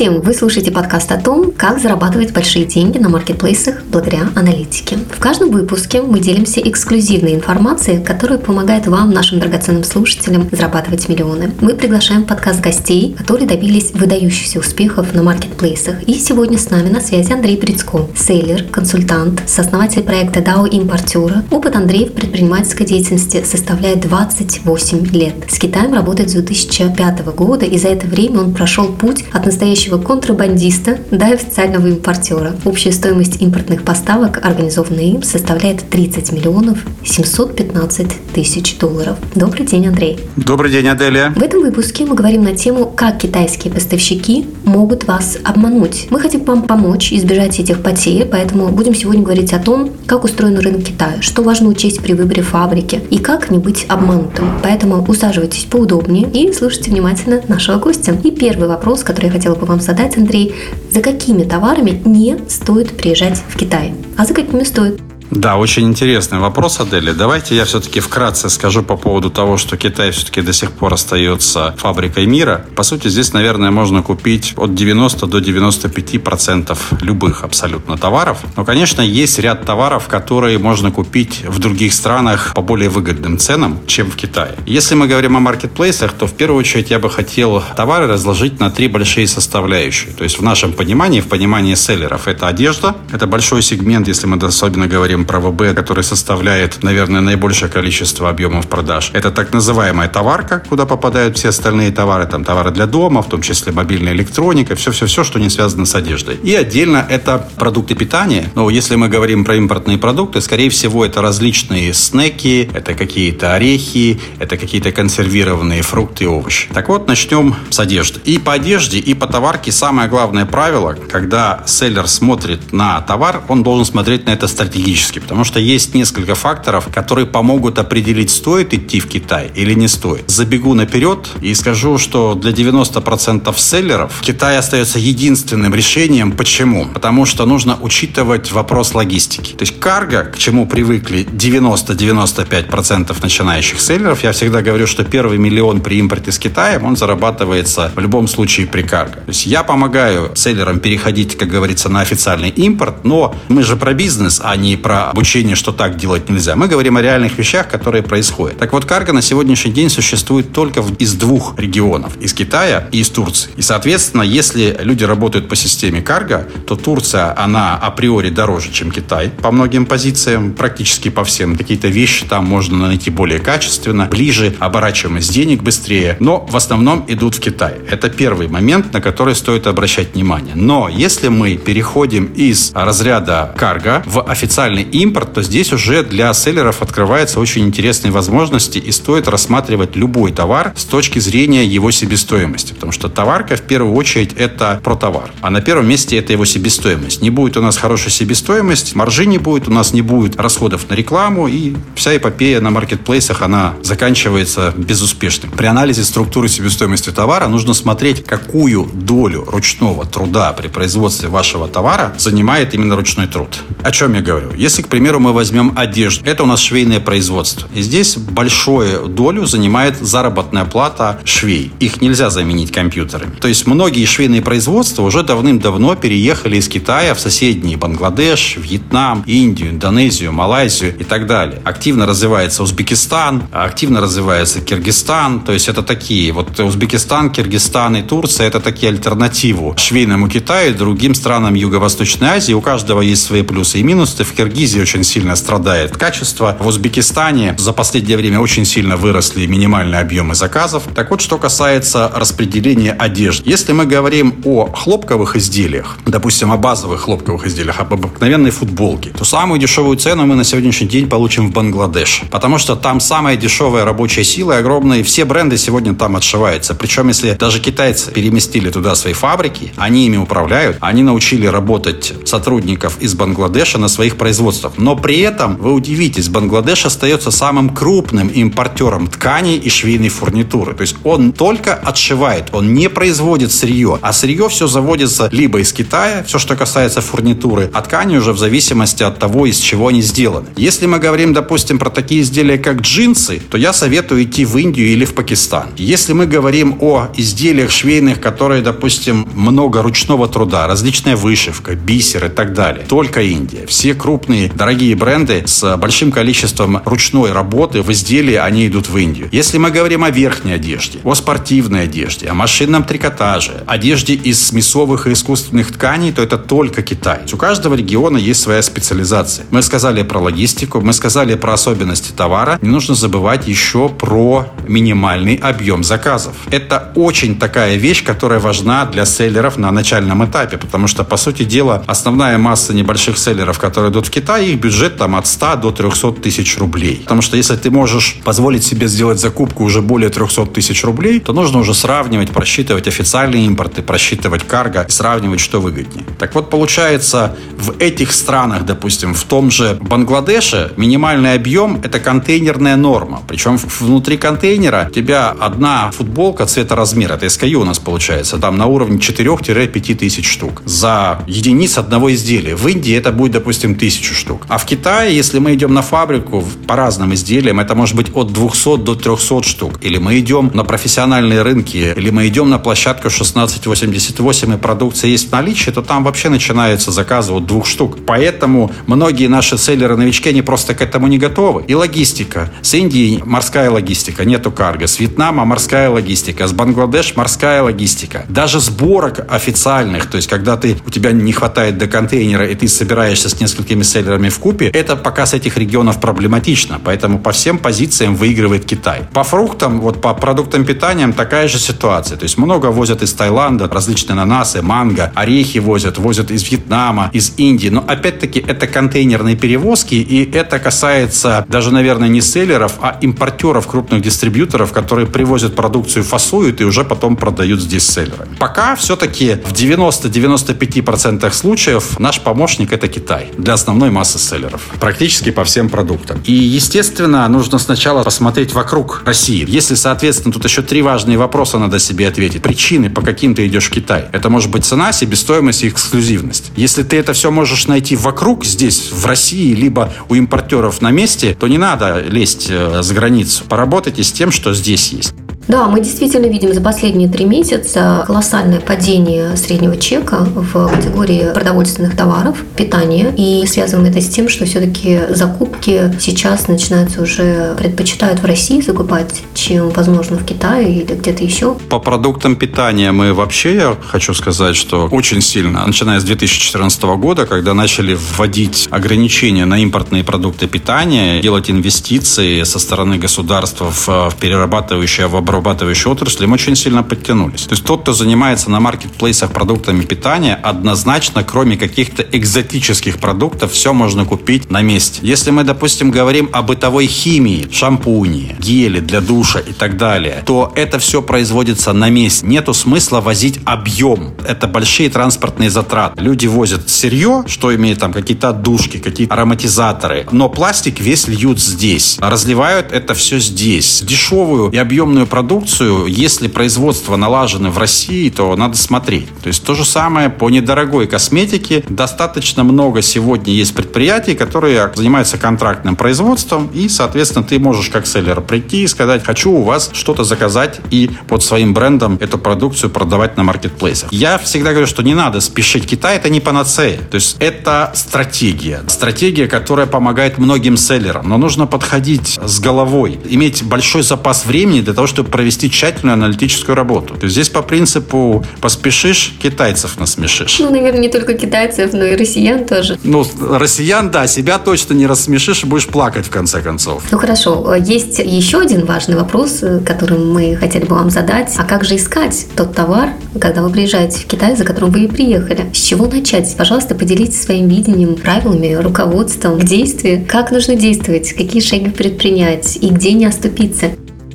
[0.00, 0.22] Всем!
[0.22, 4.96] Вы слушаете подкаст о том, как зарабатывать большие деньги на маркетплейсах благодаря аналитике.
[4.96, 11.52] В каждом выпуске мы делимся эксклюзивной информацией, которая помогает вам, нашим драгоценным слушателям, зарабатывать миллионы.
[11.60, 16.02] Мы приглашаем в подкаст гостей, которые добились выдающихся успехов на маркетплейсах.
[16.04, 21.44] И сегодня с нами на связи Андрей Брицко, сейлер, консультант, сооснователь проекта DAO импортера.
[21.50, 25.34] Опыт Андрея в предпринимательской деятельности составляет 28 лет.
[25.50, 29.89] С Китаем работает с 2005 года, и за это время он прошел путь от настоящего
[29.98, 32.54] контрабандиста до официального импортера.
[32.64, 39.16] Общая стоимость импортных поставок, организованная им, составляет 30 миллионов 715 тысяч долларов.
[39.34, 40.18] Добрый день, Андрей.
[40.36, 41.30] Добрый день, Аделия.
[41.30, 46.06] В этом выпуске мы говорим на тему, как китайские поставщики могут вас обмануть.
[46.10, 50.58] Мы хотим вам помочь избежать этих потерь, поэтому будем сегодня говорить о том, как устроен
[50.58, 54.60] рынок Китая, что важно учесть при выборе фабрики и как не быть обманутым.
[54.62, 58.16] Поэтому усаживайтесь поудобнее и слушайте внимательно нашего гостя.
[58.22, 60.54] И первый вопрос, который я хотела бы вам задать, Андрей.
[60.90, 65.00] За какими товарами не стоит приезжать в Китай, а за какими стоит?
[65.30, 67.12] Да, очень интересный вопрос, Адели.
[67.12, 71.72] Давайте я все-таки вкратце скажу по поводу того, что Китай все-таки до сих пор остается
[71.78, 72.64] фабрикой мира.
[72.74, 78.38] По сути, здесь, наверное, можно купить от 90 до 95 процентов любых абсолютно товаров.
[78.56, 83.78] Но, конечно, есть ряд товаров, которые можно купить в других странах по более выгодным ценам,
[83.86, 84.56] чем в Китае.
[84.66, 88.68] Если мы говорим о маркетплейсах, то в первую очередь я бы хотел товары разложить на
[88.68, 90.12] три большие составляющие.
[90.12, 94.36] То есть в нашем понимании, в понимании селлеров, это одежда, это большой сегмент, если мы
[94.44, 99.10] особенно говорим про ВБ, который составляет, наверное, наибольшее количество объемов продаж.
[99.12, 103.42] Это так называемая товарка, куда попадают все остальные товары, там товары для дома, в том
[103.42, 106.36] числе мобильная электроника, все-все-все, что не связано с одеждой.
[106.36, 108.50] И отдельно это продукты питания.
[108.54, 114.20] Но если мы говорим про импортные продукты, скорее всего, это различные снеки, это какие-то орехи,
[114.38, 116.68] это какие-то консервированные фрукты и овощи.
[116.72, 118.20] Так вот, начнем с одежды.
[118.24, 123.62] И по одежде, и по товарке самое главное правило, когда селлер смотрит на товар, он
[123.62, 128.74] должен смотреть на это стратегически критически, потому что есть несколько факторов, которые помогут определить, стоит
[128.74, 130.30] идти в Китай или не стоит.
[130.30, 136.32] Забегу наперед и скажу, что для 90% селлеров Китай остается единственным решением.
[136.32, 136.86] Почему?
[136.94, 139.52] Потому что нужно учитывать вопрос логистики.
[139.52, 145.80] То есть карго, к чему привыкли 90-95% начинающих селлеров, я всегда говорю, что первый миллион
[145.80, 149.20] при импорте с Китаем, он зарабатывается в любом случае при карго.
[149.20, 153.92] То есть я помогаю селлерам переходить, как говорится, на официальный импорт, но мы же про
[153.94, 156.56] бизнес, а не про обучение, что так делать нельзя.
[156.56, 158.58] Мы говорим о реальных вещах, которые происходят.
[158.58, 162.16] Так вот, карго на сегодняшний день существует только из двух регионов.
[162.20, 163.50] Из Китая и из Турции.
[163.56, 169.30] И, соответственно, если люди работают по системе карго, то Турция, она априори дороже, чем Китай
[169.30, 171.56] по многим позициям, практически по всем.
[171.56, 177.36] Какие-то вещи там можно найти более качественно, ближе, оборачиваемость денег быстрее, но в основном идут
[177.36, 177.74] в Китай.
[177.88, 180.54] Это первый момент, на который стоит обращать внимание.
[180.54, 186.82] Но если мы переходим из разряда карго в официальный импорт, то здесь уже для селлеров
[186.82, 192.72] открываются очень интересные возможности и стоит рассматривать любой товар с точки зрения его себестоимости.
[192.72, 195.30] Потому что товарка в первую очередь это про товар.
[195.40, 197.22] А на первом месте это его себестоимость.
[197.22, 200.94] Не будет у нас хорошей себестоимости, маржи не будет, у нас не будет расходов на
[200.94, 205.50] рекламу и вся эпопея на маркетплейсах она заканчивается безуспешным.
[205.50, 212.14] При анализе структуры себестоимости товара нужно смотреть, какую долю ручного труда при производстве вашего товара
[212.18, 213.60] занимает именно ручной труд.
[213.82, 214.50] О чем я говорю?
[214.70, 217.68] Если к примеру, мы возьмем одежду, это у нас швейное производство.
[217.74, 221.72] И здесь большую долю занимает заработная плата швей.
[221.80, 223.34] Их нельзя заменить компьютерами.
[223.40, 229.70] То есть многие швейные производства уже давным-давно переехали из Китая в соседние Бангладеш, Вьетнам, Индию,
[229.70, 231.60] Индонезию, Малайзию и так далее.
[231.64, 235.40] Активно развивается Узбекистан, активно развивается Киргизстан.
[235.40, 240.74] То есть это такие, вот Узбекистан, Киргизстан и Турция, это такие альтернативу швейному Китаю и
[240.74, 242.52] другим странам Юго-Восточной Азии.
[242.52, 244.22] У каждого есть свои плюсы и минусы.
[244.22, 246.54] В Киргизии Киргизия очень сильно страдает качество.
[246.60, 250.82] В Узбекистане за последнее время очень сильно выросли минимальные объемы заказов.
[250.94, 253.48] Так вот, что касается распределения одежды.
[253.48, 259.24] Если мы говорим о хлопковых изделиях, допустим, о базовых хлопковых изделиях, об обыкновенной футболке, то
[259.24, 262.24] самую дешевую цену мы на сегодняшний день получим в Бангладеш.
[262.30, 265.02] Потому что там самая дешевая рабочая сила и огромные.
[265.02, 266.74] Все бренды сегодня там отшиваются.
[266.74, 272.98] Причем, если даже китайцы переместили туда свои фабрики, они ими управляют, они научили работать сотрудников
[273.00, 274.72] из Бангладеша на своих производствах производствах.
[274.78, 280.74] Но при этом, вы удивитесь, Бангладеш остается самым крупным импортером тканей и швейной фурнитуры.
[280.74, 285.72] То есть он только отшивает, он не производит сырье, а сырье все заводится либо из
[285.72, 290.02] Китая, все, что касается фурнитуры, а ткани уже в зависимости от того, из чего они
[290.02, 290.46] сделаны.
[290.56, 294.88] Если мы говорим, допустим, про такие изделия, как джинсы, то я советую идти в Индию
[294.88, 295.68] или в Пакистан.
[295.76, 302.28] Если мы говорим о изделиях швейных, которые, допустим, много ручного труда, различная вышивка, бисер и
[302.28, 303.66] так далее, только Индия.
[303.66, 309.28] Все крупные, дорогие бренды с большим количеством ручной работы в изделии, они идут в Индию.
[309.32, 315.06] Если мы говорим о верхней одежде, о спортивной одежде, о машинном трикотаже, одежде из мясовых
[315.06, 317.20] и искусственных тканей, то это только Китай.
[317.32, 319.46] У каждого региона есть своя специализация.
[319.50, 322.58] Мы сказали про логистику, мы сказали про особенности товара.
[322.62, 326.34] Не нужно забывать еще про минимальный объем заказов.
[326.50, 331.44] Это очень такая вещь, которая важна для селлеров на начальном этапе, потому что, по сути
[331.44, 335.70] дела, основная масса небольших селлеров, которые идут в Китай, их бюджет там от 100 до
[335.70, 337.00] 300 тысяч рублей.
[337.02, 341.32] Потому что если ты можешь позволить себе сделать закупку уже более 300 тысяч рублей, то
[341.32, 346.04] нужно уже сравнивать, просчитывать официальные импорты, просчитывать карго, сравнивать, что выгоднее.
[346.18, 352.76] Так вот, получается, в этих странах, допустим, в том же Бангладеше, минимальный объем– это контейнерная
[352.76, 353.22] норма.
[353.26, 358.56] Причем внутри контейнера у тебя одна футболка цвета размера, это SKU у нас получается, там
[358.56, 362.54] на уровне 4-5 тысяч штук за единиц одного изделия.
[362.56, 364.46] В Индии это будет, допустим, тысячу штук.
[364.48, 368.32] А в Китае, если мы идем на фабрику по разным изделиям, это может быть от
[368.32, 369.72] 200 до 300 штук.
[369.80, 375.28] Или мы идем на профессиональные рынки, или мы идем на площадку 1688 и продукция есть
[375.28, 377.98] в наличии, то там вообще начинаются заказы от двух штук.
[378.06, 381.64] Поэтому многие наши селлеры-новички, они просто к этому не готовы.
[381.66, 382.52] И логистика.
[382.62, 384.86] С Индии морская логистика, нету карго.
[384.86, 386.46] С Вьетнама морская логистика.
[386.46, 388.24] С Бангладеш морская логистика.
[388.28, 392.68] Даже сборок официальных, то есть когда ты, у тебя не хватает до контейнера, и ты
[392.68, 396.80] собираешься с несколькими селлерами в купе, это пока с этих регионов проблематично.
[396.82, 399.02] Поэтому по всем позициям выигрывает Китай.
[399.12, 402.16] По фруктам, вот по продуктам питания такая же ситуация.
[402.16, 407.34] То есть много возят из Таиланда, различные ананасы, манго, орехи возят, возят из Вьетнама, из
[407.36, 407.68] Индии.
[407.68, 414.02] Но опять-таки это контейнерные перевозки, и это касается даже, наверное, не селлеров, а импортеров, крупных
[414.02, 418.36] дистрибьюторов, которые привозят продукцию, фасуют и уже потом продают здесь селлерами.
[418.38, 424.62] Пока все-таки в 90-95% случаев наш помощник это Китай для основной селлеров.
[424.80, 426.20] Практически по всем продуктам.
[426.24, 429.44] И, естественно, нужно сначала посмотреть вокруг России.
[429.48, 432.42] Если, соответственно, тут еще три важные вопроса надо себе ответить.
[432.42, 434.06] Причины, по каким ты идешь в Китай.
[434.12, 436.52] Это может быть цена, себестоимость и эксклюзивность.
[436.56, 441.36] Если ты это все можешь найти вокруг, здесь, в России, либо у импортеров на месте,
[441.38, 443.44] то не надо лезть э, за границу.
[443.48, 445.14] Поработайте с тем, что здесь есть.
[445.50, 451.96] Да, мы действительно видим за последние три месяца колоссальное падение среднего чека в категории продовольственных
[451.96, 453.12] товаров, питания.
[453.16, 459.22] И связываем это с тем, что все-таки закупки сейчас начинаются уже, предпочитают в России закупать,
[459.34, 461.56] чем, возможно, в Китае или где-то еще.
[461.68, 467.26] По продуктам питания мы вообще, я хочу сказать, что очень сильно, начиная с 2014 года,
[467.26, 475.08] когда начали вводить ограничения на импортные продукты питания, делать инвестиции со стороны государства в, перерабатывающее
[475.08, 477.42] в оборот перерабатывающей отрасли, мы очень сильно подтянулись.
[477.42, 483.72] То есть тот, кто занимается на маркетплейсах продуктами питания, однозначно, кроме каких-то экзотических продуктов, все
[483.72, 485.00] можно купить на месте.
[485.02, 490.52] Если мы, допустим, говорим о бытовой химии, шампуни, гели для душа и так далее, то
[490.54, 492.26] это все производится на месте.
[492.26, 494.12] Нету смысла возить объем.
[494.26, 496.02] Это большие транспортные затраты.
[496.02, 501.96] Люди возят сырье, что имеет там какие-то отдушки, какие-то ароматизаторы, но пластик весь льют здесь.
[502.00, 503.82] Разливают это все здесь.
[503.86, 509.06] Дешевую и объемную продукцию продукцию, если производство налажено в России, то надо смотреть.
[509.22, 511.62] То есть то же самое по недорогой косметике.
[511.68, 518.22] Достаточно много сегодня есть предприятий, которые занимаются контрактным производством, и, соответственно, ты можешь как селлер
[518.22, 523.18] прийти и сказать, хочу у вас что-то заказать и под своим брендом эту продукцию продавать
[523.18, 523.92] на маркетплейсах.
[523.92, 525.66] Я всегда говорю, что не надо спешить.
[525.66, 526.78] Китай это не панацея.
[526.90, 528.62] То есть это стратегия.
[528.68, 531.06] Стратегия, которая помогает многим селлерам.
[531.06, 536.54] Но нужно подходить с головой, иметь большой запас времени для того, чтобы провести тщательную аналитическую
[536.56, 536.94] работу.
[536.94, 540.38] То есть здесь по принципу поспешишь, китайцев насмешишь.
[540.40, 542.78] Ну, наверное, не только китайцев, но и россиян тоже.
[542.84, 546.84] Ну, россиян, да, себя точно не рассмешишь, будешь плакать в конце концов.
[546.90, 547.54] Ну, хорошо.
[547.54, 551.34] Есть еще один важный вопрос, который мы хотели бы вам задать.
[551.36, 552.90] А как же искать тот товар,
[553.20, 555.50] когда вы приезжаете в Китай, за которым вы и приехали?
[555.52, 556.34] С чего начать?
[556.36, 560.04] Пожалуйста, поделитесь своим видением, правилами, руководством к действию.
[560.06, 561.12] Как нужно действовать?
[561.12, 562.56] Какие шаги предпринять?
[562.60, 563.70] И где не оступиться?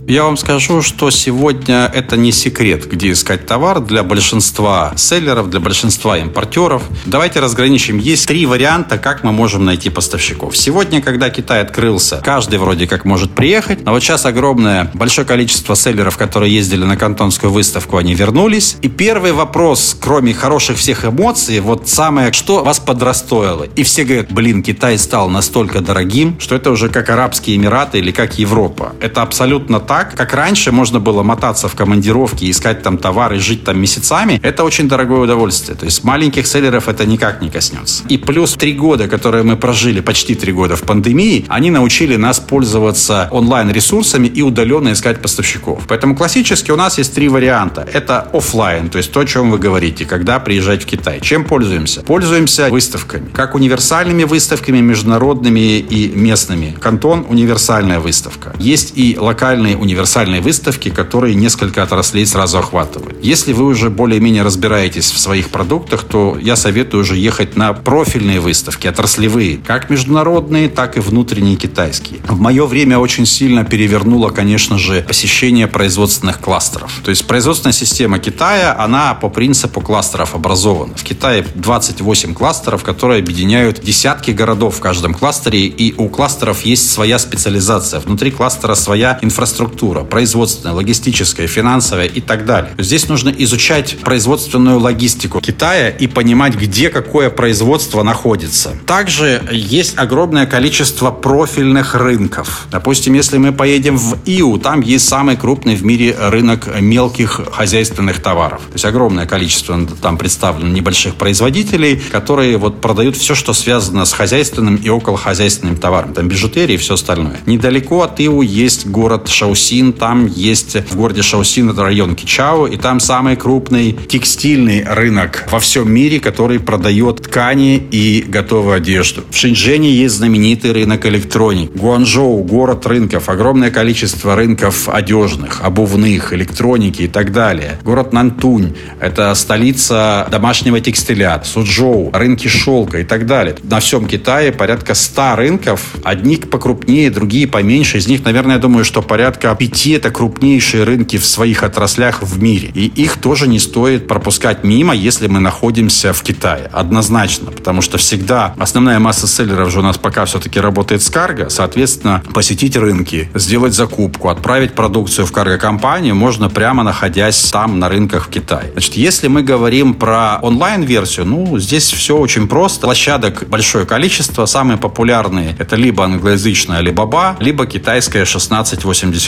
[0.07, 5.59] Я вам скажу, что сегодня это не секрет, где искать товар для большинства селлеров, для
[5.59, 6.83] большинства импортеров.
[7.07, 7.97] Давайте разграничим.
[7.97, 10.55] Есть три варианта, как мы можем найти поставщиков.
[10.55, 15.75] Сегодня, когда Китай открылся, каждый вроде как может приехать, но вот сейчас огромное, большое количество
[15.75, 18.77] селлеров, которые ездили на кантонскую выставку, они вернулись.
[18.83, 23.63] И первый вопрос, кроме хороших всех эмоций, вот самое, что вас подрастоило?
[23.75, 28.11] И все говорят, блин, Китай стал настолько дорогим, что это уже как Арабские Эмираты или
[28.11, 28.93] как Европа.
[29.01, 29.94] Это абсолютно так.
[30.03, 34.39] Как раньше можно было мотаться в командировке, искать там товары, жить там месяцами.
[34.43, 35.77] Это очень дорогое удовольствие.
[35.77, 38.03] То есть маленьких селлеров это никак не коснется.
[38.09, 42.39] И плюс три года, которые мы прожили, почти три года в пандемии, они научили нас
[42.39, 45.83] пользоваться онлайн-ресурсами и удаленно искать поставщиков.
[45.87, 47.87] Поэтому классически у нас есть три варианта.
[47.93, 51.19] Это офлайн, то есть то, о чем вы говорите, когда приезжать в Китай.
[51.21, 52.01] Чем пользуемся?
[52.01, 53.29] Пользуемся выставками.
[53.31, 56.75] Как универсальными выставками, международными и местными.
[56.79, 58.53] Кантон– универсальная выставка.
[58.59, 63.17] Есть и локальные универсальные выставки, которые несколько отраслей сразу охватывают.
[63.21, 68.39] Если вы уже более-менее разбираетесь в своих продуктах, то я советую уже ехать на профильные
[68.39, 72.19] выставки, отраслевые, как международные, так и внутренние китайские.
[72.27, 76.91] В мое время очень сильно перевернуло, конечно же, посещение производственных кластеров.
[77.03, 80.95] То есть производственная система Китая, она по принципу кластеров образована.
[80.95, 86.91] В Китае 28 кластеров, которые объединяют десятки городов в каждом кластере, и у кластеров есть
[86.91, 87.99] своя специализация.
[87.99, 92.73] Внутри кластера своя инфраструктура, производственная, логистическая, финансовая и так далее.
[92.77, 98.75] Здесь нужно изучать производственную логистику Китая и понимать, где какое производство находится.
[98.85, 102.67] Также есть огромное количество профильных рынков.
[102.71, 108.21] Допустим, если мы поедем в ИУ, там есть самый крупный в мире рынок мелких хозяйственных
[108.21, 108.61] товаров.
[108.67, 114.13] То есть огромное количество там представлено небольших производителей, которые вот продают все, что связано с
[114.13, 116.13] хозяйственным и околохозяйственным товаром.
[116.13, 117.39] Там бижутерия и все остальное.
[117.45, 119.64] Недалеко от Иу есть город Шаусин.
[119.97, 125.59] Там есть в городе Шаусин это район Кичао, и там самый крупный текстильный рынок во
[125.59, 129.23] всем мире, который продает ткани и готовую одежду.
[129.31, 131.71] В Шэньчжэне есть знаменитый рынок электроник.
[131.73, 133.27] Гуанчжоу– город рынков.
[133.27, 137.79] Огромное количество рынков одежных, обувных, электроники и так далее.
[137.83, 141.41] Город Нантунь– это столица домашнего текстиля.
[141.43, 143.55] Суджоу– рынки шелка и так далее.
[143.63, 145.95] На всем Китае порядка 100 рынков.
[146.03, 147.97] Одни покрупнее, другие поменьше.
[147.97, 152.41] Из них, наверное, я думаю, что порядка пяти– это крупнейшие рынки в своих отраслях в
[152.41, 152.71] мире.
[152.73, 156.69] И их тоже не стоит пропускать мимо, если мы находимся в Китае.
[156.71, 157.51] Однозначно.
[157.51, 161.49] Потому что всегда основная масса селлеров же у нас пока все-таки работает с карго.
[161.49, 168.27] Соответственно, посетить рынки, сделать закупку, отправить продукцию в карго-компанию можно прямо находясь там на рынках
[168.27, 168.71] в Китае.
[168.71, 172.81] Значит, если мы говорим про онлайн-версию, ну, здесь все очень просто.
[172.81, 174.45] Площадок большое количество.
[174.45, 178.25] Самые популярные это либо англоязычная Alibaba, либо китайская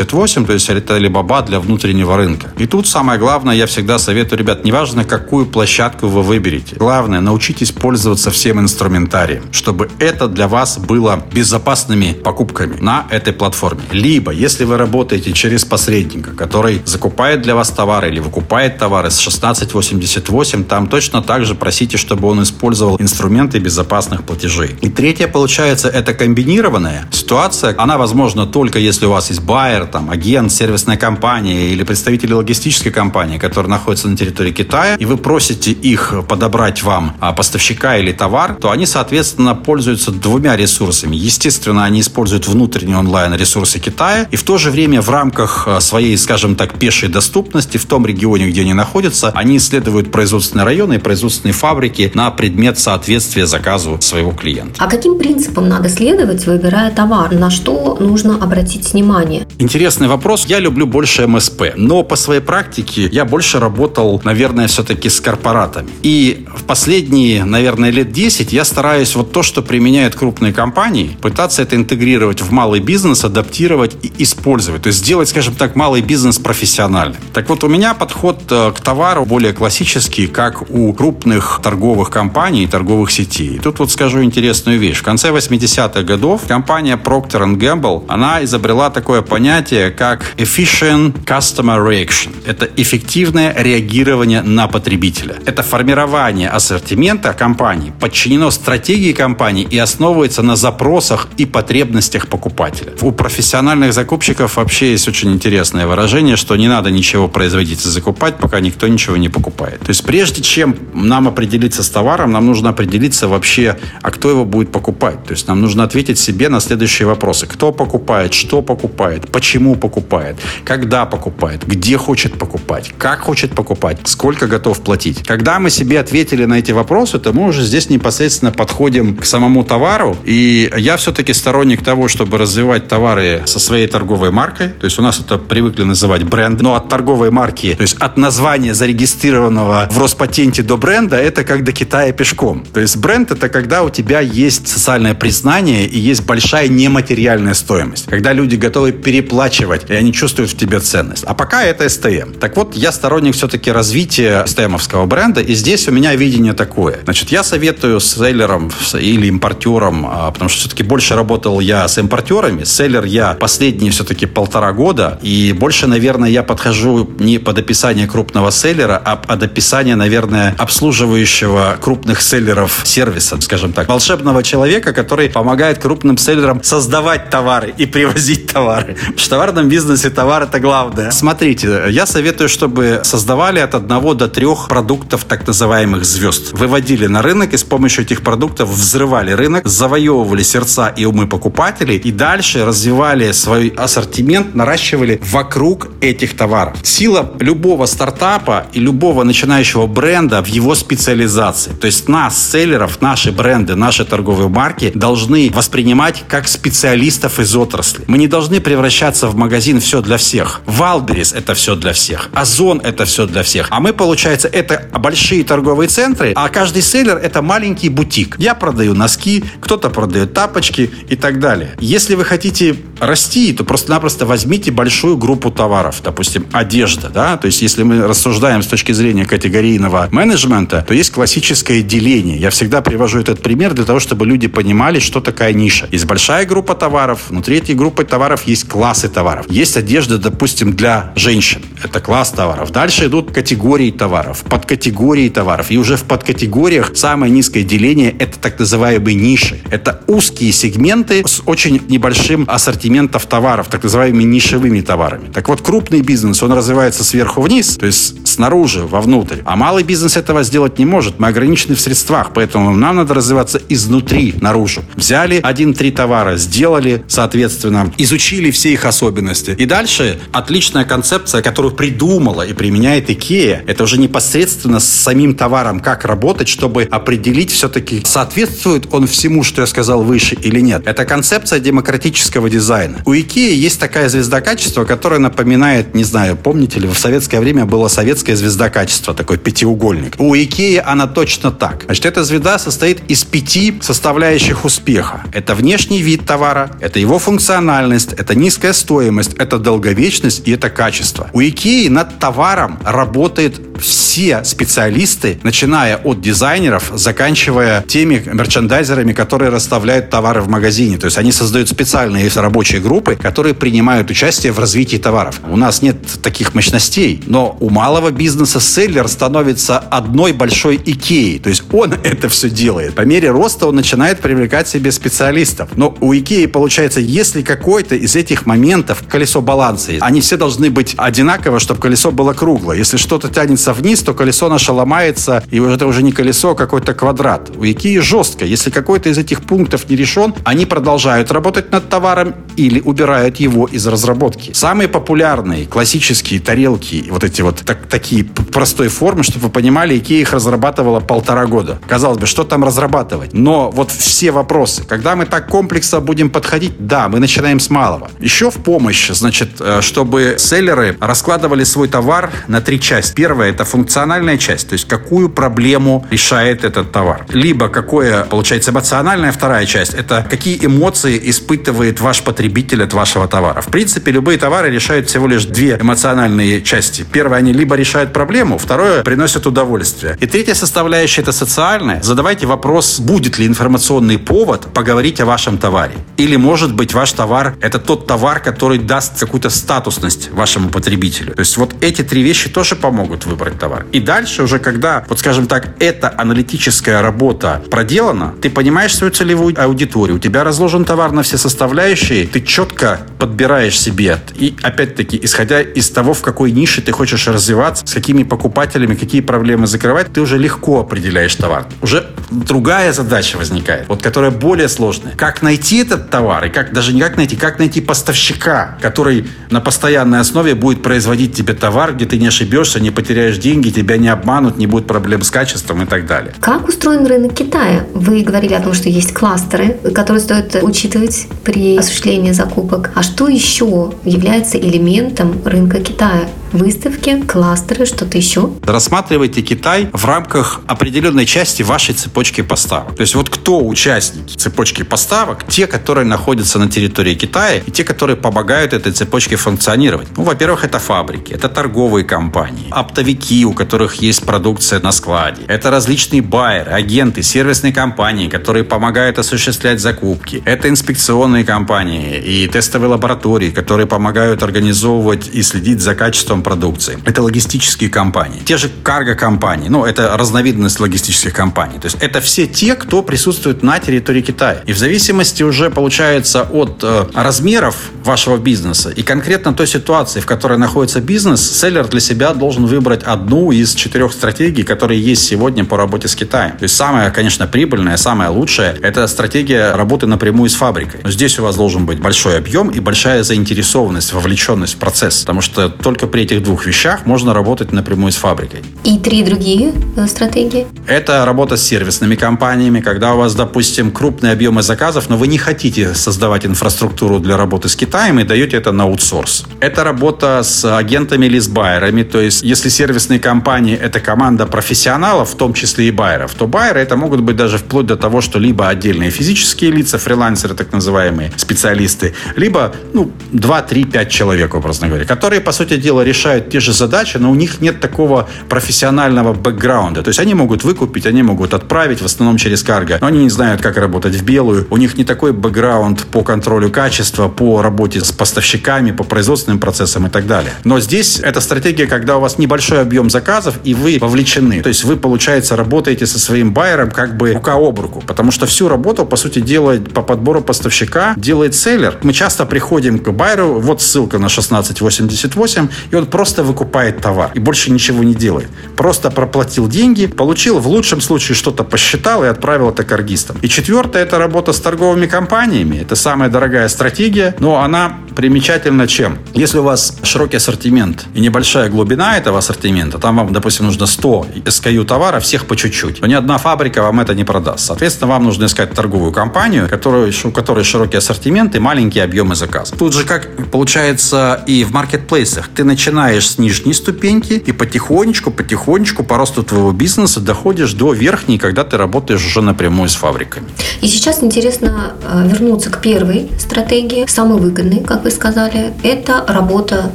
[0.07, 2.51] 1688, то есть это Alibaba для внутреннего рынка.
[2.57, 6.75] И тут самое главное, я всегда советую, ребят, неважно, какую площадку вы выберете.
[6.75, 13.81] Главное, научитесь пользоваться всем инструментарием, чтобы это для вас было безопасными покупками на этой платформе.
[13.91, 19.19] Либо, если вы работаете через посредника, который закупает для вас товары или выкупает товары с
[19.19, 24.75] 1688, там точно так же просите, чтобы он использовал инструменты безопасных платежей.
[24.81, 27.75] И третье, получается, это комбинированная ситуация.
[27.77, 32.91] Она возможна только если у вас есть байер, там, агент, сервисная компания или представители логистической
[32.91, 38.11] компании, которые находятся на территории Китая, и вы просите их подобрать вам а, поставщика или
[38.11, 41.15] товар, то они, соответственно, пользуются двумя ресурсами.
[41.15, 46.15] Естественно, они используют внутренние онлайн-ресурсы Китая, и в то же время в рамках а, своей,
[46.15, 50.99] скажем так, пешей доступности в том регионе, где они находятся, они исследуют производственные районы и
[50.99, 54.75] производственные фабрики на предмет соответствия заказу своего клиента.
[54.77, 57.33] А каким принципам надо следовать, выбирая товар?
[57.33, 59.47] На что нужно обратить внимание?
[59.87, 60.45] Интересный вопрос.
[60.47, 65.87] Я люблю больше МСП, но по своей практике я больше работал, наверное, все-таки с корпоратами.
[66.03, 71.61] И в последние, наверное, лет 10 я стараюсь вот то, что применяют крупные компании, пытаться
[71.61, 74.81] это интегрировать в малый бизнес, адаптировать и использовать.
[74.81, 77.21] То есть сделать, скажем так, малый бизнес профессиональным.
[77.33, 82.65] Так вот, у меня подход э, к товару более классический, как у крупных торговых компаний
[82.65, 83.57] и торговых сетей.
[83.63, 84.97] Тут вот скажу интересную вещь.
[84.97, 92.31] В конце 80-х годов компания Procter Gamble, она изобрела такое понятие, как Efficient Customer Reaction.
[92.45, 95.35] Это эффективное реагирование на потребителя.
[95.45, 102.93] Это формирование ассортимента компании подчинено стратегии компании и основывается на запросах и потребностях покупателя.
[103.01, 108.37] У профессиональных закупщиков вообще есть очень интересное выражение, что не надо ничего производить и закупать,
[108.37, 109.79] пока никто ничего не покупает.
[109.81, 114.45] То есть прежде чем нам определиться с товаром, нам нужно определиться вообще, а кто его
[114.45, 115.23] будет покупать.
[115.25, 117.47] То есть нам нужно ответить себе на следующие вопросы.
[117.47, 123.97] Кто покупает, что покупает, почему почему покупает, когда покупает, где хочет покупать, как хочет покупать,
[124.05, 125.23] сколько готов платить.
[125.27, 129.63] Когда мы себе ответили на эти вопросы, то мы уже здесь непосредственно подходим к самому
[129.63, 130.15] товару.
[130.25, 134.69] И я все-таки сторонник того, чтобы развивать товары со своей торговой маркой.
[134.69, 136.61] То есть у нас это привыкли называть бренд.
[136.61, 141.63] Но от торговой марки, то есть от названия зарегистрированного в Роспатенте до бренда, это как
[141.63, 142.65] до Китая пешком.
[142.73, 148.05] То есть бренд это когда у тебя есть социальное признание и есть большая нематериальная стоимость.
[148.05, 149.56] Когда люди готовы переплачивать,
[149.89, 151.23] и они чувствуют в тебе ценность.
[151.25, 152.33] А пока это СТМ.
[152.39, 156.99] Так вот, я сторонник все-таки развития СТМовского бренда, и здесь у меня видение такое.
[157.03, 162.63] Значит, я советую селлерам или импортерам, а, потому что все-таки больше работал я с импортерами.
[162.63, 168.51] Селлер я последние все-таки полтора года, и больше, наверное, я подхожу не под описание крупного
[168.51, 175.79] селлера, а под описание, наверное, обслуживающего крупных селлеров сервиса, скажем так, волшебного человека, который помогает
[175.79, 178.97] крупным селлерам создавать товары и привозить товары.
[179.15, 181.09] В товарном бизнесе товар это главное.
[181.11, 186.51] Смотрите, я советую, чтобы создавали от одного до трех продуктов так называемых звезд.
[186.51, 191.95] Выводили на рынок и с помощью этих продуктов взрывали рынок, завоевывали сердца и умы покупателей
[191.95, 196.75] и дальше развивали свой ассортимент, наращивали вокруг этих товаров.
[196.83, 201.71] Сила любого стартапа и любого начинающего бренда в его специализации.
[201.71, 208.03] То есть нас, селлеров, наши бренды, наши торговые марки должны воспринимать как специалистов из отрасли.
[208.07, 210.61] Мы не должны превращаться в магазин «все для всех».
[210.65, 212.29] Валберис– это все для всех.
[212.33, 213.67] Озон– это все для всех.
[213.69, 218.35] А мы, получается, это большие торговые центры, а каждый селлер– это маленький бутик.
[218.39, 221.75] Я продаю носки, кто-то продает тапочки и так далее.
[221.79, 226.01] Если вы хотите расти, то просто-напросто возьмите большую группу товаров.
[226.03, 231.11] Допустим, одежда, да, то есть если мы рассуждаем с точки зрения категорийного менеджмента, то есть
[231.11, 232.37] классическое деление.
[232.37, 235.87] Я всегда привожу этот пример для того, чтобы люди понимали, что такая ниша.
[235.91, 239.47] Есть большая группа товаров, внутри этой группы товаров есть классы товаров.
[239.49, 241.63] Есть одежда, допустим, для женщин.
[241.83, 242.71] Это класс товаров.
[242.71, 245.71] Дальше идут категории товаров, подкатегории товаров.
[245.71, 249.59] И уже в подкатегориях самое низкое деление– это так называемые ниши.
[249.71, 255.31] Это узкие сегменты с очень небольшим ассортиментом товаров, так называемыми нишевыми товарами.
[255.33, 259.37] Так вот, крупный бизнес, он развивается сверху вниз, то есть снаружи, вовнутрь.
[259.45, 261.19] А малый бизнес этого сделать не может.
[261.19, 264.83] Мы ограничены в средствах, поэтому нам надо развиваться изнутри наружу.
[264.95, 269.06] Взяли один-три товара, сделали, соответственно, изучили все их особенности.
[269.53, 275.79] И дальше отличная концепция, которую придумала и применяет IKEA, это уже непосредственно с самим товаром,
[275.79, 280.83] как работать, чтобы определить все-таки, соответствует он всему, что я сказал выше или нет.
[280.85, 283.01] Это концепция демократического дизайна.
[283.05, 287.65] У IKEA есть такая звезда качества, которая напоминает, не знаю, помните ли, в советское время
[287.65, 290.15] была советская звезда качества, такой пятиугольник.
[290.19, 291.83] У IKEA она точно так.
[291.85, 295.23] Значит, эта звезда состоит из пяти составляющих успеха.
[295.31, 298.96] Это внешний вид товара, это его функциональность, это низкая стоимость,
[299.37, 301.29] это долговечность и это качество.
[301.33, 310.09] У IKEA над товаром работает все специалисты, начиная от дизайнеров, заканчивая теми мерчендайзерами, которые расставляют
[310.09, 310.97] товары в магазине.
[310.97, 315.41] То есть они создают специальные рабочие группы, которые принимают участие в развитии товаров.
[315.49, 321.39] У нас нет таких мощностей, но у малого бизнеса селлер становится одной большой Икеей.
[321.39, 322.95] То есть он это все делает.
[322.95, 325.69] По мере роста он начинает привлекать себе специалистов.
[325.75, 330.95] Но у Икеи получается, если какой-то из этих моментов колесо баланса они все должны быть
[330.97, 332.77] одинаково, чтобы колесо было круглое.
[332.77, 336.93] Если что-то тянется вниз, то колесо наше ломается, и это уже не колесо, а какой-то
[336.93, 337.51] квадрат.
[337.55, 338.45] У Икеи жестко.
[338.45, 343.65] Если какой-то из этих пунктов не решен, они продолжают работать над товаром или убирают его
[343.65, 344.51] из разработки.
[344.53, 350.21] Самые популярные классические тарелки, вот эти вот так, такие простой формы, чтобы вы понимали, Икея
[350.21, 351.79] их разрабатывала полтора года.
[351.87, 353.33] Казалось бы, что там разрабатывать?
[353.33, 358.09] Но вот все вопросы, когда мы так комплексно будем подходить, да, мы начинаем с малого.
[358.19, 363.15] Еще в помощь, значит, э, чтобы селлеры раскладывали свой товар на три части.
[363.15, 367.25] Первое– это функциональная часть, то есть какую проблему решает этот товар.
[367.29, 373.61] Либо какое, получается, эмоциональная вторая часть– это какие эмоции испытывает ваш потребитель от вашего товара.
[373.61, 377.03] В принципе, любые товары решают всего лишь две эмоциональные части.
[377.11, 380.15] Первое, они либо решают проблему, второе, приносят удовольствие.
[380.19, 382.03] И третья составляющая– это социальная.
[382.03, 385.95] Задавайте вопрос, будет ли информационный повод поговорить о вашем товаре.
[386.17, 391.33] Или, может быть, ваш товар– это тот товар, который даст какую-то статусность вашему потребителю.
[391.33, 393.85] То есть вот эти три вещи тоже помогут выбрать выбрать товар.
[393.91, 399.55] И дальше уже, когда, вот скажем так, эта аналитическая работа проделана, ты понимаешь свою целевую
[399.57, 404.17] аудиторию, у тебя разложен товар на все составляющие, ты четко подбираешь себе.
[404.35, 409.21] И опять-таки, исходя из того, в какой нише ты хочешь развиваться, с какими покупателями, какие
[409.21, 411.65] проблемы закрывать, ты уже легко определяешь товар.
[411.81, 415.13] Уже другая задача возникает, вот которая более сложная.
[415.15, 419.61] Как найти этот товар и как даже не как найти, как найти поставщика, который на
[419.61, 424.09] постоянной основе будет производить тебе товар, где ты не ошибешься, не потеряешь деньги, тебя не
[424.09, 426.33] обманут, не будет проблем с качеством и так далее.
[426.39, 427.85] Как устроен рынок Китая?
[427.93, 432.91] Вы говорили о том, что есть кластеры, которые стоит учитывать при осуществлении закупок.
[432.95, 436.27] А что еще является элементом рынка Китая?
[436.51, 438.51] Выставки, кластеры, что-то еще?
[438.63, 442.95] Рассматривайте Китай в рамках определенной части вашей цепочки поставок.
[442.95, 445.45] То есть вот кто участники цепочки поставок?
[445.47, 450.07] Те, которые находятся на территории Китая и те, которые помогают этой цепочке функционировать.
[450.17, 455.43] Ну, во-первых, это фабрики, это торговые компании, оптовики, у которых есть продукция на складе.
[455.47, 460.41] Это различные байеры, агенты, сервисные компании, которые помогают осуществлять закупки.
[460.45, 466.97] Это инспекционные компании и тестовые лаборатории, которые помогают организовывать и следить за качеством качеством продукции.
[467.05, 468.41] Это логистические компании.
[468.45, 469.69] Те же карго-компании.
[469.69, 471.79] Ну, это разновидность логистических компаний.
[471.79, 474.61] То есть это все те, кто присутствует на территории Китая.
[474.67, 480.25] И в зависимости уже, получается, от э, размеров вашего бизнеса и конкретно той ситуации, в
[480.25, 485.65] которой находится бизнес, селлер для себя должен выбрать одну из четырех стратегий, которые есть сегодня
[485.65, 486.51] по работе с Китаем.
[486.57, 490.99] То есть самая, конечно, прибыльная, самая лучшая– это стратегия работы напрямую с фабрикой.
[491.03, 495.19] Но здесь у вас должен быть большой объем и большая заинтересованность, вовлеченность в процесс.
[495.21, 498.61] Потому что только при этих двух вещах можно работать напрямую с фабрикой.
[498.83, 500.67] И три другие э, стратегии?
[500.87, 505.37] Это работа с сервисными компаниями, когда у вас, допустим, крупные объемы заказов, но вы не
[505.37, 509.45] хотите создавать инфраструктуру для работы с Китаем и даете это на аутсорс.
[509.61, 515.31] Это работа с агентами или с байерами, то есть если сервисные компании– это команда профессионалов,
[515.31, 518.39] в том числе и байеров, то байеры это могут быть даже вплоть до того, что
[518.39, 524.87] либо отдельные физические лица, фрилансеры так называемые, специалисты, либо ну, 2, 3, 5 человек, образно
[524.87, 528.27] говоря, которые, по сути дела, решают решают те же задачи, но у них нет такого
[528.49, 530.01] профессионального бэкграунда.
[530.01, 533.29] То есть они могут выкупить, они могут отправить, в основном через карго, но они не
[533.29, 534.65] знают, как работать в белую.
[534.71, 540.07] У них не такой бэкграунд по контролю качества, по работе с поставщиками, по производственным процессам
[540.07, 540.51] и так далее.
[540.63, 544.61] Но здесь эта стратегия, когда у вас небольшой объем заказов, и вы вовлечены.
[544.61, 548.03] То есть вы, получается, работаете со своим байером как бы рука об руку.
[548.07, 551.97] Потому что всю работу, по сути дела, по подбору поставщика делает селлер.
[552.01, 557.39] Мы часто приходим к байеру, вот ссылка на 1688, и он просто выкупает товар и
[557.39, 558.49] больше ничего не делает.
[558.75, 563.37] Просто проплатил деньги, получил в лучшем случае что-то посчитал и отправил это каргистам.
[563.41, 565.77] И четвертое– это работа с торговыми компаниями.
[565.77, 569.19] Это самая дорогая стратегия, но она примечательна чем?
[569.33, 574.27] Если у вас широкий ассортимент и небольшая глубина этого ассортимента, там вам, допустим, нужно 100
[574.45, 577.65] SKU товара, всех по чуть-чуть, то ни одна фабрика вам это не продаст.
[577.65, 582.77] Соответственно, вам нужно искать торговую компанию, у которой широкий ассортимент и маленькие объемы заказов.
[582.77, 588.29] Тут же, как получается и в маркетплейсах, ты начинаешь начинаешь с нижней ступеньки и потихонечку,
[588.29, 593.47] потихонечку по росту твоего бизнеса доходишь до верхней, когда ты работаешь уже напрямую с фабриками.
[593.81, 599.91] И сейчас интересно э, вернуться к первой стратегии, самой выгодной, как вы сказали, это работа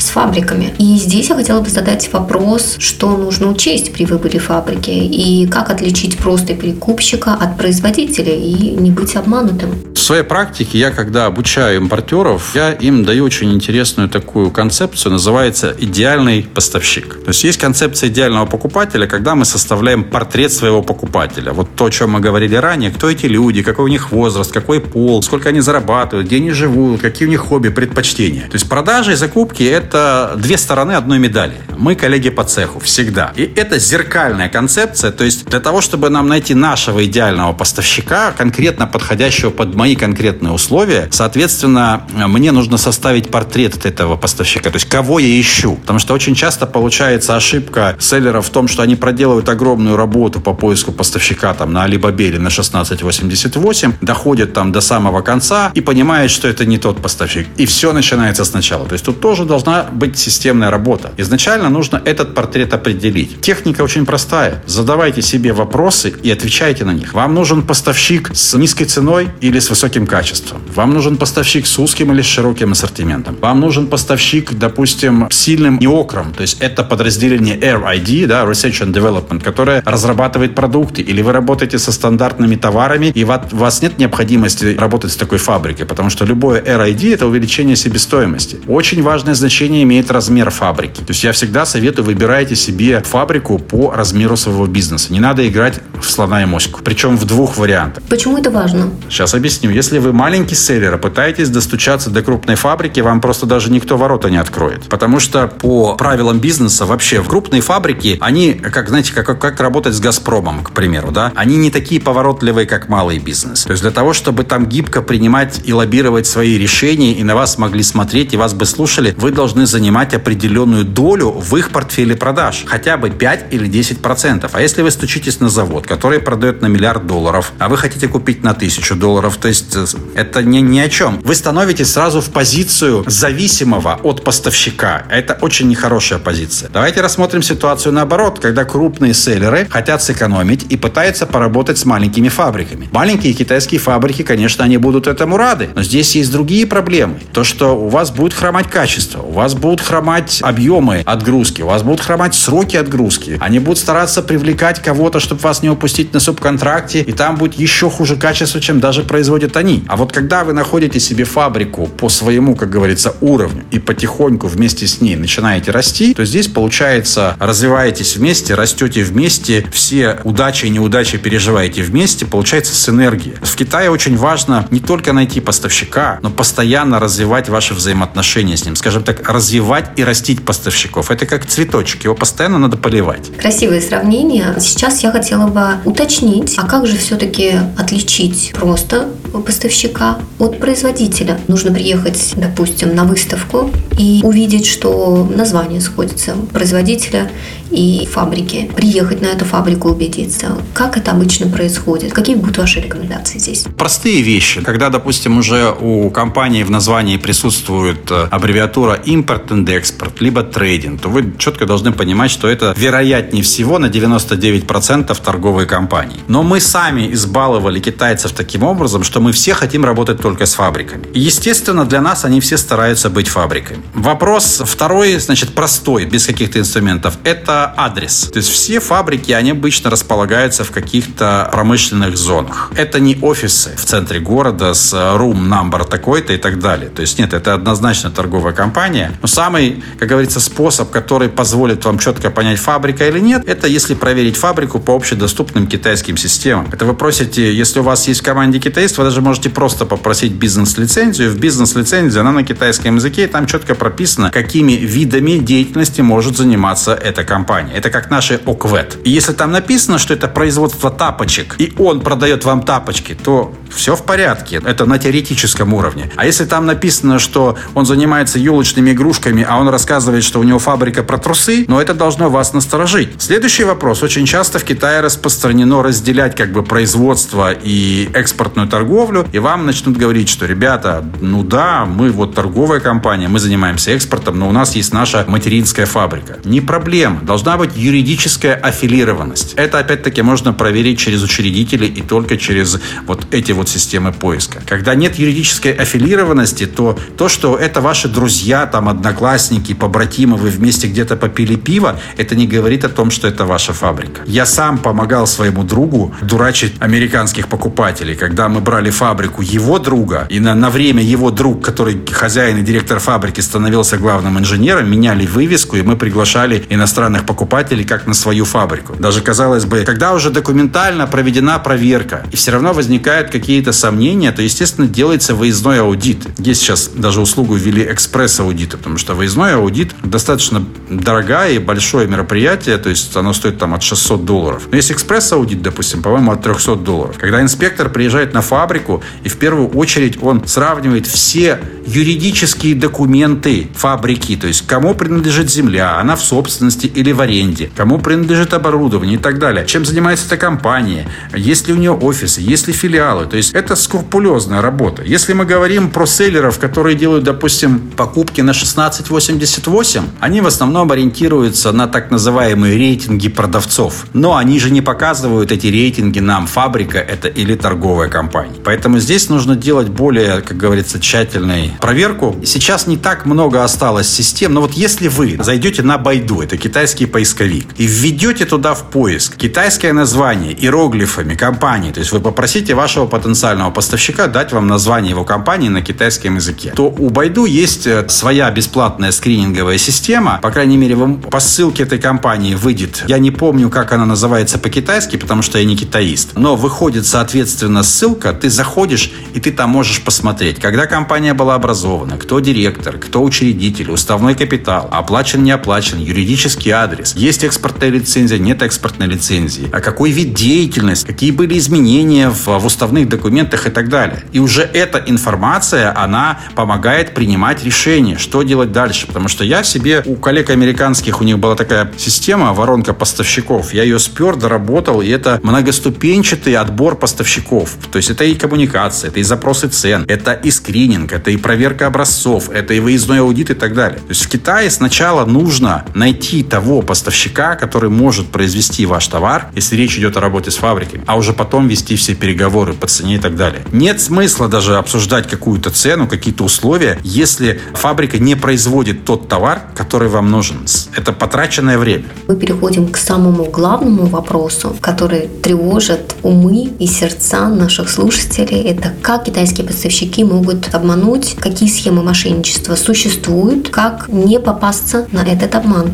[0.00, 0.72] с фабриками.
[0.78, 5.70] И здесь я хотела бы задать вопрос, что нужно учесть при выборе фабрики и как
[5.70, 9.70] отличить просто перекупщика от производителя и не быть обманутым.
[9.94, 15.69] В своей практике я, когда обучаю импортеров, я им даю очень интересную такую концепцию, называется
[15.78, 17.14] идеальный поставщик.
[17.22, 21.52] То есть есть концепция идеального покупателя, когда мы составляем портрет своего покупателя.
[21.52, 24.80] Вот то, о чем мы говорили ранее, кто эти люди, какой у них возраст, какой
[24.80, 28.42] пол, сколько они зарабатывают, где они живут, какие у них хобби, предпочтения.
[28.42, 31.56] То есть продажи и закупки– это две стороны одной медали.
[31.76, 33.32] Мы коллеги по цеху всегда.
[33.36, 35.10] И это зеркальная концепция.
[35.12, 40.52] То есть для того, чтобы нам найти нашего идеального поставщика, конкретно подходящего под мои конкретные
[40.52, 44.70] условия, соответственно, мне нужно составить портрет этого поставщика.
[44.70, 45.59] То есть кого я ищу.
[45.68, 50.54] Потому что очень часто получается ошибка селлеров в том, что они проделывают огромную работу по
[50.54, 56.30] поиску поставщика там на Alibaba или на 1688, доходят там до самого конца и понимают,
[56.30, 57.46] что это не тот поставщик.
[57.56, 58.86] И все начинается сначала.
[58.86, 61.12] То есть тут тоже должна быть системная работа.
[61.16, 63.40] Изначально нужно этот портрет определить.
[63.40, 64.62] Техника очень простая.
[64.66, 67.14] Задавайте себе вопросы и отвечайте на них.
[67.14, 70.62] Вам нужен поставщик с низкой ценой или с высоким качеством.
[70.74, 73.36] Вам нужен поставщик с узким или с широким ассортиментом.
[73.40, 76.32] Вам нужен поставщик, допустим, с сильным неокром.
[76.32, 81.02] То есть это подразделение RID, да, Research and Development, которое разрабатывает продукты.
[81.02, 85.86] Или вы работаете со стандартными товарами, и у вас нет необходимости работать с такой фабрикой,
[85.86, 88.58] потому что любое RID– это увеличение себестоимости.
[88.68, 91.00] Очень важное значение имеет размер фабрики.
[91.00, 95.12] То есть я всегда советую, выбирайте себе фабрику по размеру своего бизнеса.
[95.12, 96.80] Не надо играть в слона и моську.
[96.84, 98.04] Причем в двух вариантах.
[98.08, 98.90] Почему это важно?
[99.08, 99.70] Сейчас объясню.
[99.70, 104.36] Если вы маленький селлер, пытаетесь достучаться до крупной фабрики, вам просто даже никто ворота не
[104.36, 104.88] откроет.
[104.88, 109.94] Потому что по правилам бизнеса вообще в крупные фабрики, они, как, знаете, как, как работать
[109.94, 113.64] с «Газпромом», к примеру, да, они не такие поворотливые, как малый бизнес.
[113.64, 117.58] То есть для того, чтобы там гибко принимать и лоббировать свои решения, и на вас
[117.58, 122.64] могли смотреть, и вас бы слушали, вы должны занимать определенную долю в их портфеле продаж.
[122.66, 124.54] Хотя бы 5 или 10 процентов.
[124.54, 128.42] А если вы стучитесь на завод, который продает на миллиард долларов, а вы хотите купить
[128.42, 131.20] на тысячу долларов, то есть э, это не, ни о чем.
[131.22, 135.04] Вы становитесь сразу в позицию зависимого от поставщика.
[135.20, 136.70] Это очень нехорошая позиция.
[136.72, 142.88] Давайте рассмотрим ситуацию наоборот, когда крупные селлеры хотят сэкономить и пытаются поработать с маленькими фабриками.
[142.90, 147.16] Маленькие китайские фабрики, конечно, они будут этому рады, но здесь есть другие проблемы.
[147.34, 151.82] То, что у вас будет хромать качество, у вас будут хромать объемы отгрузки, у вас
[151.82, 153.36] будут хромать сроки отгрузки.
[153.40, 157.90] Они будут стараться привлекать кого-то, чтобы вас не упустить на субконтракте, и там будет еще
[157.90, 159.84] хуже качество, чем даже производят они.
[159.86, 164.86] А вот когда вы находите себе фабрику по своему, как говорится, уровню и потихоньку вместе
[164.86, 171.18] с ней начинаете расти, то здесь получается развиваетесь вместе, растете вместе, все удачи и неудачи
[171.18, 173.34] переживаете вместе, получается синергия.
[173.42, 178.76] В Китае очень важно не только найти поставщика, но постоянно развивать ваши взаимоотношения с ним.
[178.76, 181.10] Скажем так, развивать и растить поставщиков.
[181.10, 183.30] Это как цветочек, его постоянно надо поливать.
[183.38, 184.54] Красивое сравнение.
[184.58, 189.08] Сейчас я хотела бы уточнить, а как же все-таки отличить просто
[189.46, 191.38] поставщика от производителя?
[191.48, 197.30] Нужно приехать, допустим, на выставку и увидеть, что название сходится производителя
[197.70, 198.70] и фабрики.
[198.76, 200.56] Приехать на эту фабрику убедиться.
[200.74, 202.12] Как это обычно происходит?
[202.12, 203.64] Какие будут ваши рекомендации здесь?
[203.76, 204.60] Простые вещи.
[204.60, 211.00] Когда, допустим, уже у компании в названии присутствует э, аббревиатура импорт и экспорт, либо трейдинг,
[211.00, 216.18] то вы четко должны понимать, что это вероятнее всего на 99% торговые компании.
[216.28, 221.06] Но мы сами избаловали китайцев таким образом, что мы все хотим работать только с фабриками.
[221.14, 223.82] И, естественно, для нас они все стараются быть фабриками.
[223.94, 227.18] Вопрос второй, значит, простой, без каких-то инструментов.
[227.24, 228.30] Это адрес.
[228.32, 232.70] То есть все фабрики, они обычно располагаются в каких-то промышленных зонах.
[232.76, 236.90] Это не офисы в центре города с room number такой-то и так далее.
[236.90, 239.12] То есть нет, это однозначно торговая компания.
[239.22, 243.94] Но самый, как говорится, способ, который позволит вам четко понять, фабрика или нет, это если
[243.94, 246.68] проверить фабрику по общедоступным китайским системам.
[246.72, 250.32] Это вы просите, если у вас есть в команде китайств, вы даже можете просто попросить
[250.32, 251.30] бизнес-лицензию.
[251.30, 256.94] В бизнес-лицензии она на китайском языке, и там четко прописано, какими видами деятельности может заниматься
[256.94, 257.74] эта компания компания.
[257.74, 258.98] Это как наши ОКВЭТ.
[259.04, 263.94] И если там написано, что это производство тапочек, и он продает вам тапочки, то все
[263.94, 264.60] в порядке.
[264.64, 266.10] Это на теоретическом уровне.
[266.16, 270.58] А если там написано, что он занимается елочными игрушками, а он рассказывает, что у него
[270.58, 273.08] фабрика про трусы, но это должно вас насторожить.
[273.18, 274.02] Следующий вопрос.
[274.02, 279.96] Очень часто в Китае распространено разделять как бы производство и экспортную торговлю, и вам начнут
[279.96, 284.76] говорить, что, ребята, ну да, мы вот торговая компания, мы занимаемся экспортом, но у нас
[284.76, 286.38] есть наша материнская фабрика.
[286.44, 289.54] Не проблема должна быть юридическая аффилированность.
[289.56, 294.60] Это, опять-таки, можно проверить через учредителей и только через вот эти вот системы поиска.
[294.66, 300.86] Когда нет юридической аффилированности, то то, что это ваши друзья, там, одноклассники, побратимы, вы вместе
[300.86, 304.20] где-то попили пиво, это не говорит о том, что это ваша фабрика.
[304.26, 308.16] Я сам помогал своему другу дурачить американских покупателей.
[308.16, 312.62] Когда мы брали фабрику его друга, и на, на время его друг, который хозяин и
[312.62, 318.44] директор фабрики, становился главным инженером, меняли вывеску, и мы приглашали иностранных покупателей как на свою
[318.44, 318.96] фабрику.
[318.98, 324.42] Даже, казалось бы, когда уже документально проведена проверка, и все равно возникают какие-то сомнения, то,
[324.42, 326.26] естественно, делается выездной аудит.
[326.38, 332.78] Есть сейчас даже услугу ввели экспресс-аудита, потому что выездной аудит достаточно дорогое и большое мероприятие,
[332.78, 334.64] то есть оно стоит там от 600 долларов.
[334.68, 337.16] Но есть экспресс-аудит, допустим, по-моему, от 300 долларов.
[337.16, 344.36] Когда инспектор приезжает на фабрику, и в первую очередь он сравнивает все юридические документы фабрики,
[344.36, 349.18] то есть кому принадлежит земля, она в собственности или в аренде, кому принадлежит оборудование и
[349.18, 353.26] так далее, чем занимается эта компания, есть ли у нее офисы, есть ли филиалы.
[353.26, 355.02] То есть это скрупулезная работа.
[355.02, 361.72] Если мы говорим про селлеров, которые делают, допустим, покупки на 1688, они в основном ориентируются
[361.72, 364.06] на так называемые рейтинги продавцов.
[364.12, 366.46] Но они же не показывают эти рейтинги нам.
[366.46, 368.54] Фабрика это или торговая компания.
[368.64, 372.36] Поэтому здесь нужно делать более, как говорится, тщательную проверку.
[372.44, 377.06] Сейчас не так много осталось систем, но вот если вы зайдете на Байду, это китайский
[377.06, 383.06] поисковик, и введете туда в поиск китайское название иероглифами компании, то есть вы попросите вашего
[383.06, 388.08] потенциального поставщика дать вам название его компании на китайском языке, то у Байду есть э,
[388.08, 393.30] своя бесплатная скрининговая система, по крайней мере, вам по ссылке этой компании выйдет, я не
[393.30, 398.50] помню, как она называется по-китайски, потому что я не китаист, но выходит, соответственно, ссылка, ты
[398.50, 404.34] заходишь, и ты там можешь посмотреть, когда компания была образована, кто директор, кто учредитель, уставной
[404.34, 410.32] капитал, оплачен, не оплачен, юридический адрес, есть экспортная лицензия, нет экспортной лицензии, а какой вид
[410.32, 414.24] деятельности, какие были изменения в, в уставных документах и так далее.
[414.32, 419.06] И уже эта информация, она помогает принимать решения, что делать дальше.
[419.06, 423.74] Потому что я себе, у коллег американских, у них была такая система, воронка поставщиков.
[423.74, 427.76] Я ее спер, доработал, и это многоступенчатый отбор поставщиков.
[427.92, 431.88] То есть это и коммуникация, это и запросы цен, это и скрининг, это и проверка
[431.88, 433.98] образцов, это и выездной аудит и так далее.
[433.98, 439.74] То есть в Китае сначала нужно найти того поставщика, который может произвести ваш товар, если
[439.74, 443.18] речь идет о работе с фабрикой, а уже потом вести все переговоры по цене и
[443.18, 443.62] так далее.
[443.72, 450.08] Нет смысла даже обсуждать какую-то цену, какие-то условия, если фабрика не производит тот товар, который
[450.08, 450.58] вам нужен.
[450.94, 452.04] Это потраченное время.
[452.28, 458.60] Мы переходим к самому главному вопросу, который тревожит умы и сердца наших слушателей.
[458.60, 465.54] Это как китайские поставщики могут обмануть, какие схемы мошенничества существуют, как не попасться на этот
[465.54, 465.92] обман.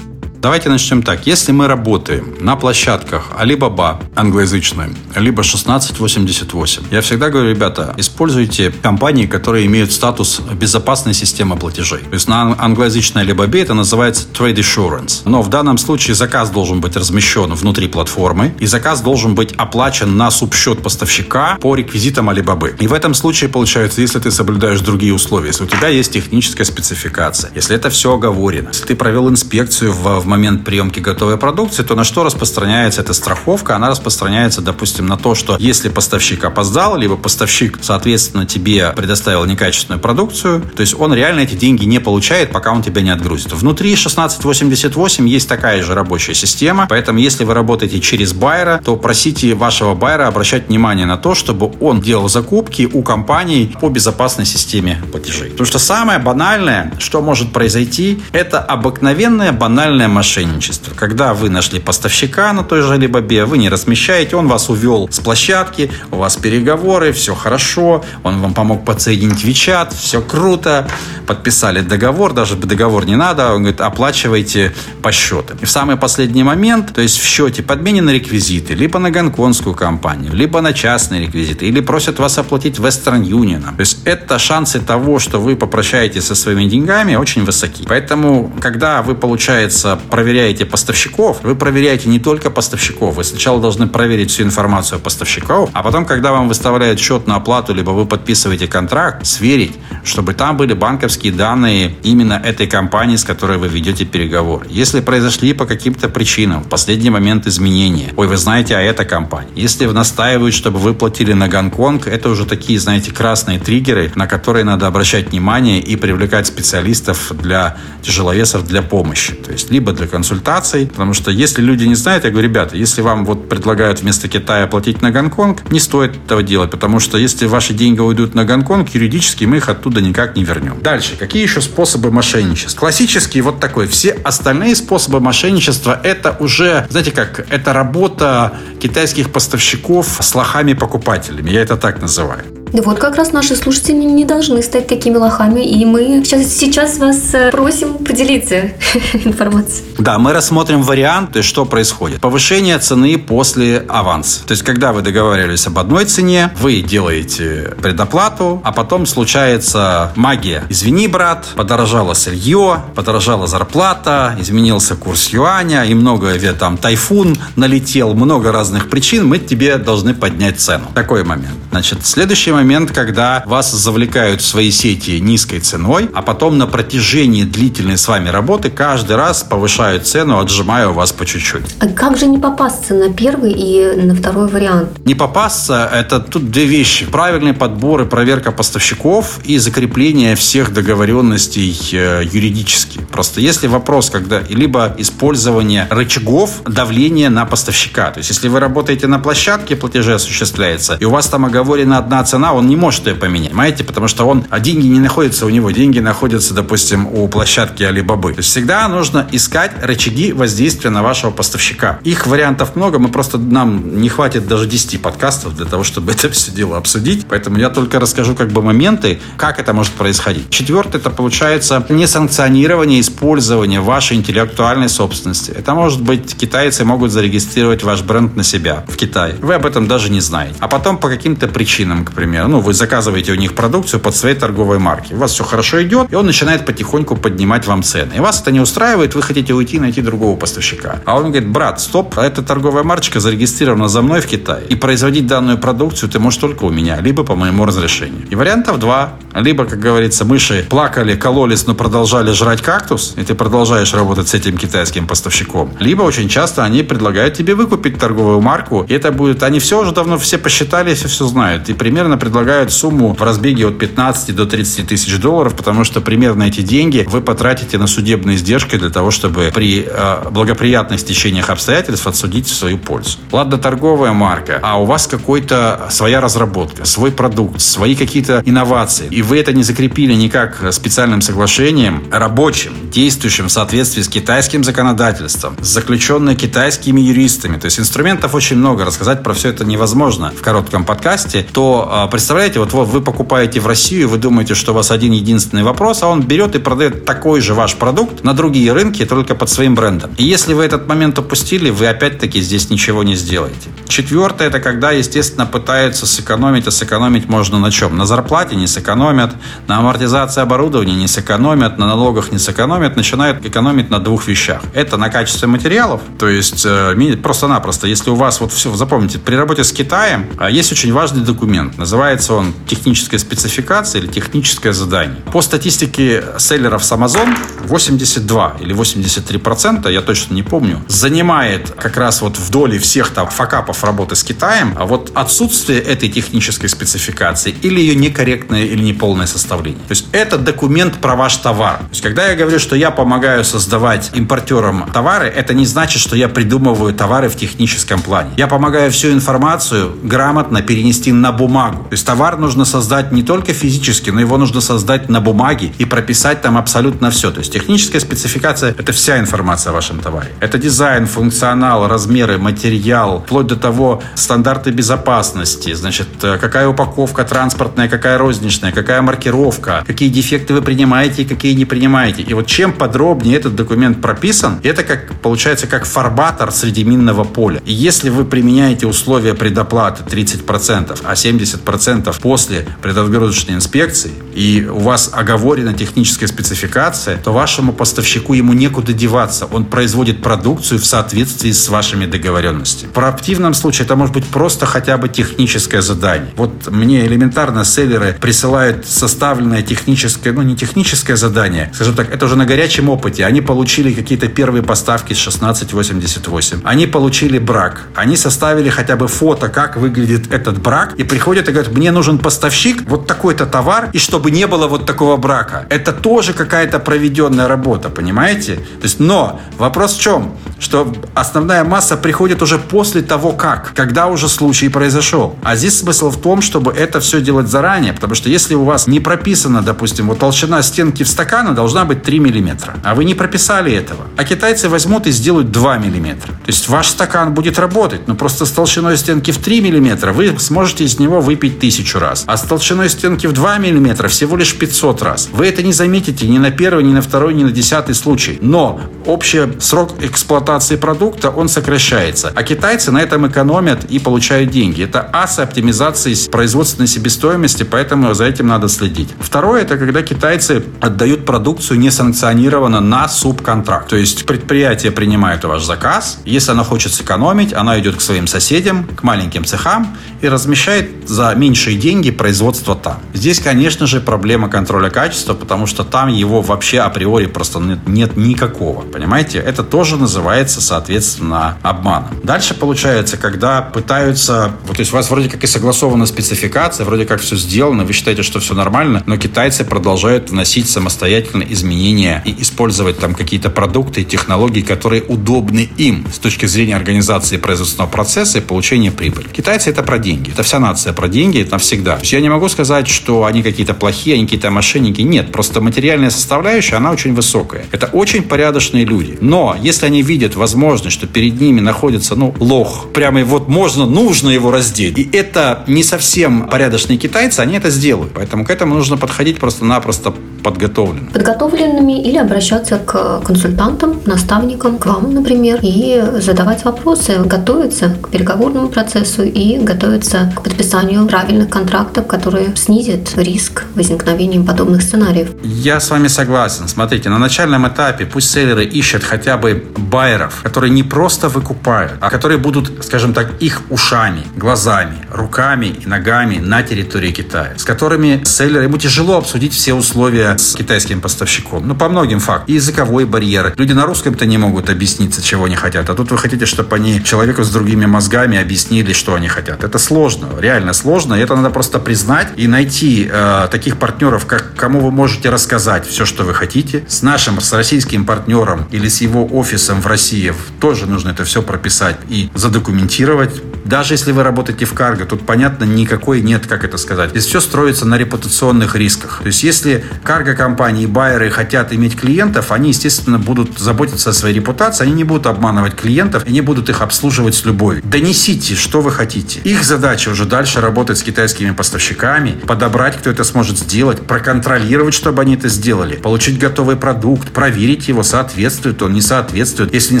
[0.40, 1.26] Давайте начнем так.
[1.26, 9.26] Если мы работаем на площадках Alibaba англоязычной, либо 1688, я всегда говорю, ребята, используйте компании,
[9.26, 11.98] которые имеют статус безопасной системы платежей.
[11.98, 15.22] То есть на англоязычной Alibaba это называется Trade Assurance.
[15.26, 20.16] Но в данном случае заказ должен быть размещен внутри платформы, и заказ должен быть оплачен
[20.16, 22.74] на субсчет поставщика по реквизитам Alibaba.
[22.78, 26.64] И в этом случае получается, если ты соблюдаешь другие условия, если у тебя есть техническая
[26.64, 31.82] спецификация, если это все оговорено, если ты провел инспекцию в, в момент приемки готовой продукции,
[31.82, 33.76] то на что распространяется эта страховка?
[33.76, 40.00] Она распространяется, допустим, на то, что если поставщик опоздал, либо поставщик, соответственно, тебе предоставил некачественную
[40.00, 43.52] продукцию, то есть он реально эти деньги не получает, пока он тебя не отгрузит.
[43.52, 49.54] Внутри 1688 есть такая же рабочая система, поэтому если вы работаете через байера, то просите
[49.54, 55.02] вашего байера обращать внимание на то, чтобы он делал закупки у компаний по безопасной системе
[55.10, 55.50] платежей.
[55.50, 60.92] Потому что самое банальное, что может произойти, это обыкновенная банальная мошенничество.
[60.94, 65.18] Когда вы нашли поставщика на той же Alibaba, вы не размещаете, он вас увел с
[65.18, 70.86] площадки, у вас переговоры, все хорошо, он вам помог подсоединить WeChat, все круто,
[71.26, 75.54] подписали договор, даже договор не надо, он говорит, оплачивайте по счету.
[75.62, 80.34] И в самый последний момент, то есть в счете подменены реквизиты, либо на гонконгскую компанию,
[80.34, 83.62] либо на частные реквизиты, или просят вас оплатить Western Union.
[83.62, 87.84] То есть это шансы того, что вы попрощаетесь со своими деньгами, очень высоки.
[87.88, 94.30] Поэтому, когда вы, получается, проверяете поставщиков, вы проверяете не только поставщиков, вы сначала должны проверить
[94.30, 98.66] всю информацию о поставщиков, а потом, когда вам выставляют счет на оплату, либо вы подписываете
[98.66, 99.72] контракт, сверить,
[100.04, 104.66] чтобы там были банковские данные именно этой компании, с которой вы ведете переговор.
[104.68, 109.50] Если произошли по каким-то причинам в последний момент изменения, ой, вы знаете, а это компания.
[109.54, 114.64] Если настаивают, чтобы вы платили на Гонконг, это уже такие, знаете, красные триггеры, на которые
[114.64, 119.34] надо обращать внимание и привлекать специалистов для тяжеловесов для помощи.
[119.34, 123.02] То есть либо для консультаций, потому что если люди не знают, я говорю, ребята, если
[123.02, 127.46] вам вот предлагают вместо Китая платить на Гонконг, не стоит этого делать, потому что если
[127.46, 130.80] ваши деньги уйдут на Гонконг, юридически мы их оттуда никак не вернем.
[130.80, 132.80] Дальше, какие еще способы мошенничества?
[132.80, 133.86] Классический вот такой.
[133.86, 141.50] Все остальные способы мошенничества это уже, знаете как, это работа китайских поставщиков с лохами-покупателями.
[141.50, 142.59] Я это так называю.
[142.72, 146.98] Да вот как раз наши слушатели не должны стать такими лохами, и мы сейчас, сейчас
[146.98, 148.72] вас э, просим поделиться
[149.12, 149.84] информацией.
[149.98, 152.20] Да, мы рассмотрим варианты, что происходит.
[152.20, 154.46] Повышение цены после аванса.
[154.46, 160.62] То есть, когда вы договаривались об одной цене, вы делаете предоплату, а потом случается магия.
[160.68, 168.52] Извини, брат, подорожало сырье, подорожала зарплата, изменился курс юаня, и много там тайфун налетел, много
[168.52, 170.86] разных причин, мы тебе должны поднять цену.
[170.94, 171.56] Такой момент.
[171.70, 176.66] Значит, следующий момент момент, когда вас завлекают в свои сети низкой ценой, а потом на
[176.66, 181.76] протяжении длительной с вами работы каждый раз повышают цену, отжимая у вас по чуть-чуть.
[181.80, 184.90] А как же не попасться на первый и на второй вариант?
[185.06, 187.06] Не попасться– это тут две вещи.
[187.06, 193.00] Правильный подбор и проверка поставщиков и закрепление всех договоренностей э, юридически.
[193.10, 198.10] Просто если вопрос, когда либо использование рычагов давления на поставщика.
[198.10, 202.22] То есть, если вы работаете на площадке, платежи осуществляется, и у вас там оговорена одна
[202.24, 203.84] цена, он не может ее поменять, понимаете?
[203.84, 208.32] Потому что он, а деньги не находятся у него, деньги находятся, допустим, у площадки Алибабы.
[208.32, 211.98] То есть, всегда нужно искать рычаги воздействия на вашего поставщика.
[212.04, 216.30] Их вариантов много, мы просто, нам не хватит даже 10 подкастов для того, чтобы это
[216.30, 217.26] все дело обсудить.
[217.28, 220.50] Поэтому я только расскажу как бы моменты, как это может происходить.
[220.50, 225.50] Четвертое, это получается несанкционирование использования вашей интеллектуальной собственности.
[225.50, 229.34] Это может быть китайцы могут зарегистрировать ваш бренд на себя в Китае.
[229.40, 230.56] Вы об этом даже не знаете.
[230.60, 234.36] А потом по каким-то причинам, к примеру, ну, вы заказываете у них продукцию под своей
[234.36, 235.14] торговой марки.
[235.14, 238.14] У вас все хорошо идет, и он начинает потихоньку поднимать вам цены.
[238.16, 241.00] И вас это не устраивает, вы хотите уйти и найти другого поставщика.
[241.04, 244.64] А он говорит, брат, стоп, а эта торговая марочка зарегистрирована за мной в Китае.
[244.68, 248.26] И производить данную продукцию ты можешь только у меня, либо по моему разрешению.
[248.30, 249.14] И вариантов два.
[249.34, 254.34] Либо, как говорится, мыши плакали, кололись, но продолжали жрать кактус, и ты продолжаешь работать с
[254.34, 255.72] этим китайским поставщиком.
[255.78, 259.42] Либо очень часто они предлагают тебе выкупить торговую марку, и это будет...
[259.42, 261.68] Они все уже давно все посчитали, все все знают.
[261.68, 266.44] И примерно предлагают сумму в разбеге от 15 до 30 тысяч долларов, потому что примерно
[266.44, 272.06] эти деньги вы потратите на судебные издержки для того, чтобы при э, благоприятных течениях обстоятельств
[272.06, 273.18] отсудить в свою пользу.
[273.32, 279.22] Ладно, торговая марка, а у вас какой-то своя разработка, свой продукт, свои какие-то инновации, и
[279.22, 285.66] вы это не закрепили никак специальным соглашением, рабочим, действующим в соответствии с китайским законодательством, с
[285.66, 290.84] заключенной китайскими юристами, то есть инструментов очень много, рассказать про все это невозможно в коротком
[290.84, 294.90] подкасте, то а, представляете, вот, вот вы покупаете в Россию, вы думаете, что у вас
[294.90, 299.06] один единственный вопрос, а он берет и продает такой же ваш продукт на другие рынки,
[299.06, 300.10] только под своим брендом.
[300.18, 303.70] И если вы этот момент упустили, вы опять-таки здесь ничего не сделаете.
[303.88, 307.96] Четвертое, это когда, естественно, пытаются сэкономить, а сэкономить можно на чем?
[307.96, 309.34] На зарплате не сэкономят,
[309.66, 314.60] на амортизации оборудования не сэкономят, на налогах не сэкономят, начинают экономить на двух вещах.
[314.74, 319.36] Это на качестве материалов, то есть э, просто-напросто, если у вас вот все, запомните, при
[319.36, 325.16] работе с Китаем а, есть очень важный документ, называется он техническая спецификация или техническое задание.
[325.32, 331.96] По статистике селлеров с Amazon 82 или 83 процента, я точно не помню, занимает как
[331.96, 336.68] раз вот в доле всех там факапов работы с Китаем, а вот отсутствие этой технической
[336.68, 339.80] спецификации или ее некорректное или неполное составление.
[339.86, 341.78] То есть это документ про ваш товар.
[341.78, 346.16] То есть когда я говорю, что я помогаю создавать импортерам товары, это не значит, что
[346.16, 348.30] я придумываю товары в техническом плане.
[348.36, 351.86] Я помогаю всю информацию грамотно перенести на бумагу.
[351.90, 355.84] То есть товар нужно создать не только физически, но его нужно создать на бумаге и
[355.84, 357.32] прописать там абсолютно все.
[357.32, 360.30] То есть техническая спецификация– это вся информация о вашем товаре.
[360.38, 367.88] Это дизайн, функционал, размеры, материал, вплоть до того стандарты безопасности, значит, э, какая упаковка транспортная,
[367.88, 372.22] какая розничная, какая маркировка, какие дефекты вы принимаете и какие не принимаете.
[372.22, 377.60] И вот чем подробнее этот документ прописан, это как получается как фарбатор среди минного поля.
[377.64, 381.79] И если вы применяете условия предоплаты 30%, а 70%
[382.20, 389.46] после предотгрузочной инспекции, и у вас оговорена техническая спецификация, то вашему поставщику ему некуда деваться.
[389.46, 392.90] Он производит продукцию в соответствии с вашими договоренностями.
[392.90, 396.32] В проактивном случае это может быть просто хотя бы техническое задание.
[396.36, 402.36] Вот мне элементарно селлеры присылают составленное техническое, ну не техническое задание, скажем так, это уже
[402.36, 403.24] на горячем опыте.
[403.24, 406.60] Они получили какие-то первые поставки с 1688.
[406.64, 407.88] Они получили брак.
[407.94, 412.18] Они составили хотя бы фото, как выглядит этот брак, и приходят и говорят, мне нужен
[412.18, 415.66] поставщик, вот такой-то товар, и чтобы не было вот такого брака.
[415.70, 418.56] Это тоже какая-то проведенная работа, понимаете?
[418.56, 420.34] То есть, но вопрос в чем?
[420.58, 425.36] Что основная масса приходит уже после того, как, когда уже случай произошел.
[425.42, 428.86] А здесь смысл в том, чтобы это все делать заранее, потому что если у вас
[428.86, 433.14] не прописано, допустим, вот толщина стенки в стакана должна быть 3 миллиметра, а вы не
[433.14, 436.32] прописали этого, а китайцы возьмут и сделают 2 миллиметра.
[436.32, 440.38] То есть ваш стакан будет работать, но просто с толщиной стенки в 3 миллиметра вы
[440.38, 444.56] сможете из него выпить тысячу раз, а с толщиной стенки в 2 миллиметра всего лишь
[444.56, 445.28] 500 раз.
[445.32, 448.38] Вы это не заметите ни на первый, ни на второй, ни на десятый случай.
[448.40, 452.32] Но общий срок эксплуатации продукта, он сокращается.
[452.34, 454.82] А китайцы на этом экономят и получают деньги.
[454.84, 459.10] Это асы оптимизации производственной себестоимости, поэтому за этим надо следить.
[459.20, 463.88] Второе, это когда китайцы отдают продукцию несанкционированно на субконтракт.
[463.88, 468.84] То есть предприятие принимает ваш заказ, если оно хочет сэкономить, оно идет к своим соседям,
[468.84, 473.00] к маленьким цехам и размещает за минимум меньшие деньги производства там.
[473.12, 478.16] Здесь, конечно же, проблема контроля качества, потому что там его вообще априори просто нет, нет
[478.16, 478.82] никакого.
[478.82, 479.38] Понимаете?
[479.38, 482.20] Это тоже называется, соответственно, обманом.
[482.22, 484.52] Дальше получается, когда пытаются...
[484.64, 487.94] Вот, то есть у вас вроде как и согласована спецификация, вроде как все сделано, вы
[487.94, 494.02] считаете, что все нормально, но китайцы продолжают вносить самостоятельно изменения и использовать там какие-то продукты
[494.02, 499.26] и технологии, которые удобны им с точки зрения организации производственного процесса и получения прибыли.
[499.26, 500.30] Китайцы это про деньги.
[500.30, 501.98] Это вся нация про деньги, это навсегда.
[502.02, 505.00] Я не могу сказать, что они какие-то плохие, они какие-то мошенники.
[505.00, 507.64] Нет, просто материальная составляющая, она очень высокая.
[507.72, 509.18] Это очень порядочные люди.
[509.20, 514.30] Но если они видят возможность, что перед ними находится, ну, лох, прямо вот можно, нужно
[514.30, 518.12] его раздеть, и это не совсем порядочные китайцы, они это сделают.
[518.14, 521.06] Поэтому к этому нужно подходить просто-напросто подготовленным.
[521.12, 528.68] Подготовленными или обращаться к консультантам, наставникам, к вам, например, и задавать вопросы, готовиться к переговорному
[528.68, 535.30] процессу и готовиться к подписанию правильных контрактов, которые снизят риск возникновения подобных сценариев.
[535.42, 536.68] Я с вами согласен.
[536.68, 542.10] Смотрите, на начальном этапе пусть селлеры ищут хотя бы байеров, которые не просто выкупают, а
[542.10, 548.22] которые будут, скажем так, их ушами, глазами, руками и ногами на территории Китая, с которыми
[548.24, 551.66] селлеры, ему тяжело обсудить все условия с китайским поставщиком.
[551.66, 552.54] Ну, по многим фактам.
[552.54, 553.54] Языковой барьер.
[553.56, 555.88] Люди на русском-то не могут объясниться, чего они хотят.
[555.90, 559.64] А тут вы хотите, чтобы они человеку с другими мозгами объяснили, что они хотят.
[559.64, 561.14] Это сложно, реально сложно.
[561.14, 565.86] И это надо просто признать и найти э, таких партнеров, как, кому вы можете рассказать
[565.86, 566.84] все, что вы хотите.
[566.88, 571.42] С нашим, с российским партнером или с его офисом в России тоже нужно это все
[571.42, 573.42] прописать и задокументировать.
[573.70, 577.10] Даже если вы работаете в карго, тут, понятно, никакой нет, как это сказать.
[577.10, 579.20] Здесь все строится на репутационных рисках.
[579.22, 584.34] То есть, если карго-компании и байеры хотят иметь клиентов, они, естественно, будут заботиться о своей
[584.34, 587.80] репутации, они не будут обманывать клиентов, они будут их обслуживать с любовью.
[587.84, 589.38] Донесите, что вы хотите.
[589.44, 595.22] Их задача уже дальше работать с китайскими поставщиками, подобрать, кто это сможет сделать, проконтролировать, чтобы
[595.22, 599.72] они это сделали, получить готовый продукт, проверить его, соответствует он, не соответствует.
[599.72, 600.00] Если не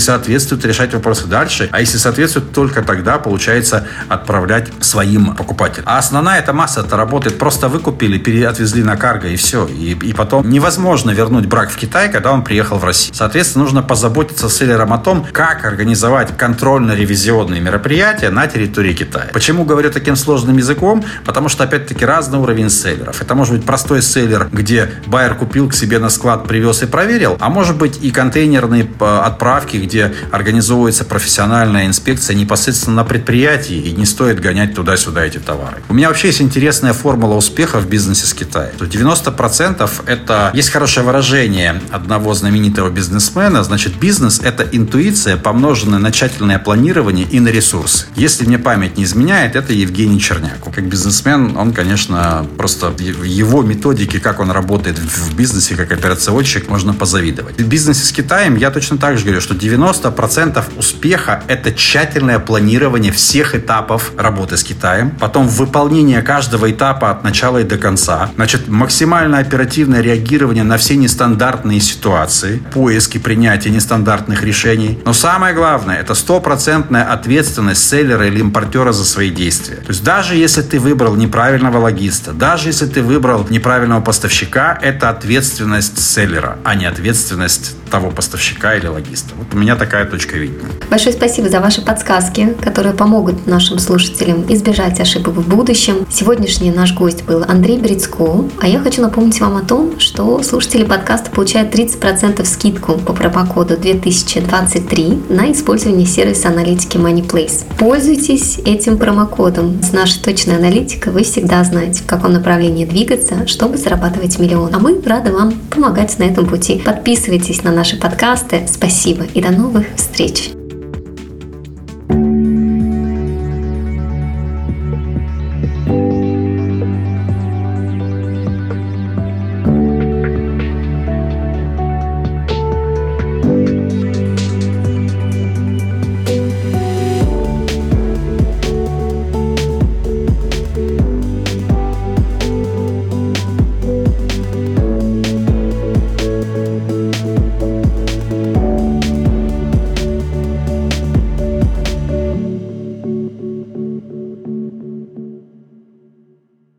[0.00, 1.68] соответствует, решать вопросы дальше.
[1.70, 3.59] А если соответствует, только тогда получается
[4.08, 5.84] отправлять своим покупателям.
[5.88, 7.38] А основная эта масса это работает.
[7.38, 9.66] Просто выкупили, отвезли на карго и все.
[9.66, 13.14] И, и потом невозможно вернуть брак в Китай, когда он приехал в Россию.
[13.14, 19.30] Соответственно, нужно позаботиться с селлером о том, как организовать контрольно-ревизионные мероприятия на территории Китая.
[19.32, 21.04] Почему говорю таким сложным языком?
[21.24, 23.20] Потому что, опять-таки, разный уровень селлеров.
[23.22, 27.36] Это может быть простой селлер, где байер купил к себе на склад, привез и проверил,
[27.40, 33.92] а может быть и контейнерные э, отправки, где организовывается профессиональная инспекция непосредственно на предприятии, и
[33.92, 35.82] не стоит гонять туда-сюда эти товары.
[35.88, 38.72] У меня вообще есть интересная формула успеха в бизнесе с Китаем.
[38.78, 40.50] 90% это...
[40.54, 47.40] Есть хорошее выражение одного знаменитого бизнесмена, значит, бизнес– это интуиция, помноженная на тщательное планирование и
[47.40, 48.06] на ресурсы.
[48.14, 50.58] Если мне память не изменяет, это Евгений Черняк.
[50.74, 56.92] Как бизнесмен, он, конечно, просто его методики, как он работает в бизнесе, как операционщик, можно
[56.94, 57.60] позавидовать.
[57.60, 63.12] В бизнесе с Китаем я точно так же говорю, что 90% успеха– это тщательное планирование
[63.12, 68.68] всех этапов работы с Китаем, потом выполнение каждого этапа от начала и до конца, значит,
[68.68, 74.98] максимально оперативное реагирование на все нестандартные ситуации, поиски принятия нестандартных решений.
[75.04, 79.76] Но самое главное, это стопроцентная ответственность селлера или импортера за свои действия.
[79.76, 85.08] То есть даже если ты выбрал неправильного логиста, даже если ты выбрал неправильного поставщика, это
[85.08, 89.34] ответственность селлера, а не ответственность того поставщика или логиста.
[89.36, 90.70] Вот у меня такая точка видения.
[90.90, 96.06] Большое спасибо за ваши подсказки, которые помогут нашим слушателям избежать ошибок в будущем.
[96.10, 100.84] Сегодняшний наш гость был Андрей Брицко, а я хочу напомнить вам о том, что слушатели
[100.84, 107.76] подкаста получают 30% скидку по промокоду 2023 на использование сервиса аналитики MoneyPlace.
[107.78, 109.82] Пользуйтесь этим промокодом.
[109.82, 114.74] С нашей точной аналитикой вы всегда знаете, в каком направлении двигаться, чтобы зарабатывать миллион.
[114.74, 116.80] А мы рады вам помогать на этом пути.
[116.84, 118.66] Подписывайтесь на наши подкасты.
[118.68, 120.59] Спасибо и до новых встреч!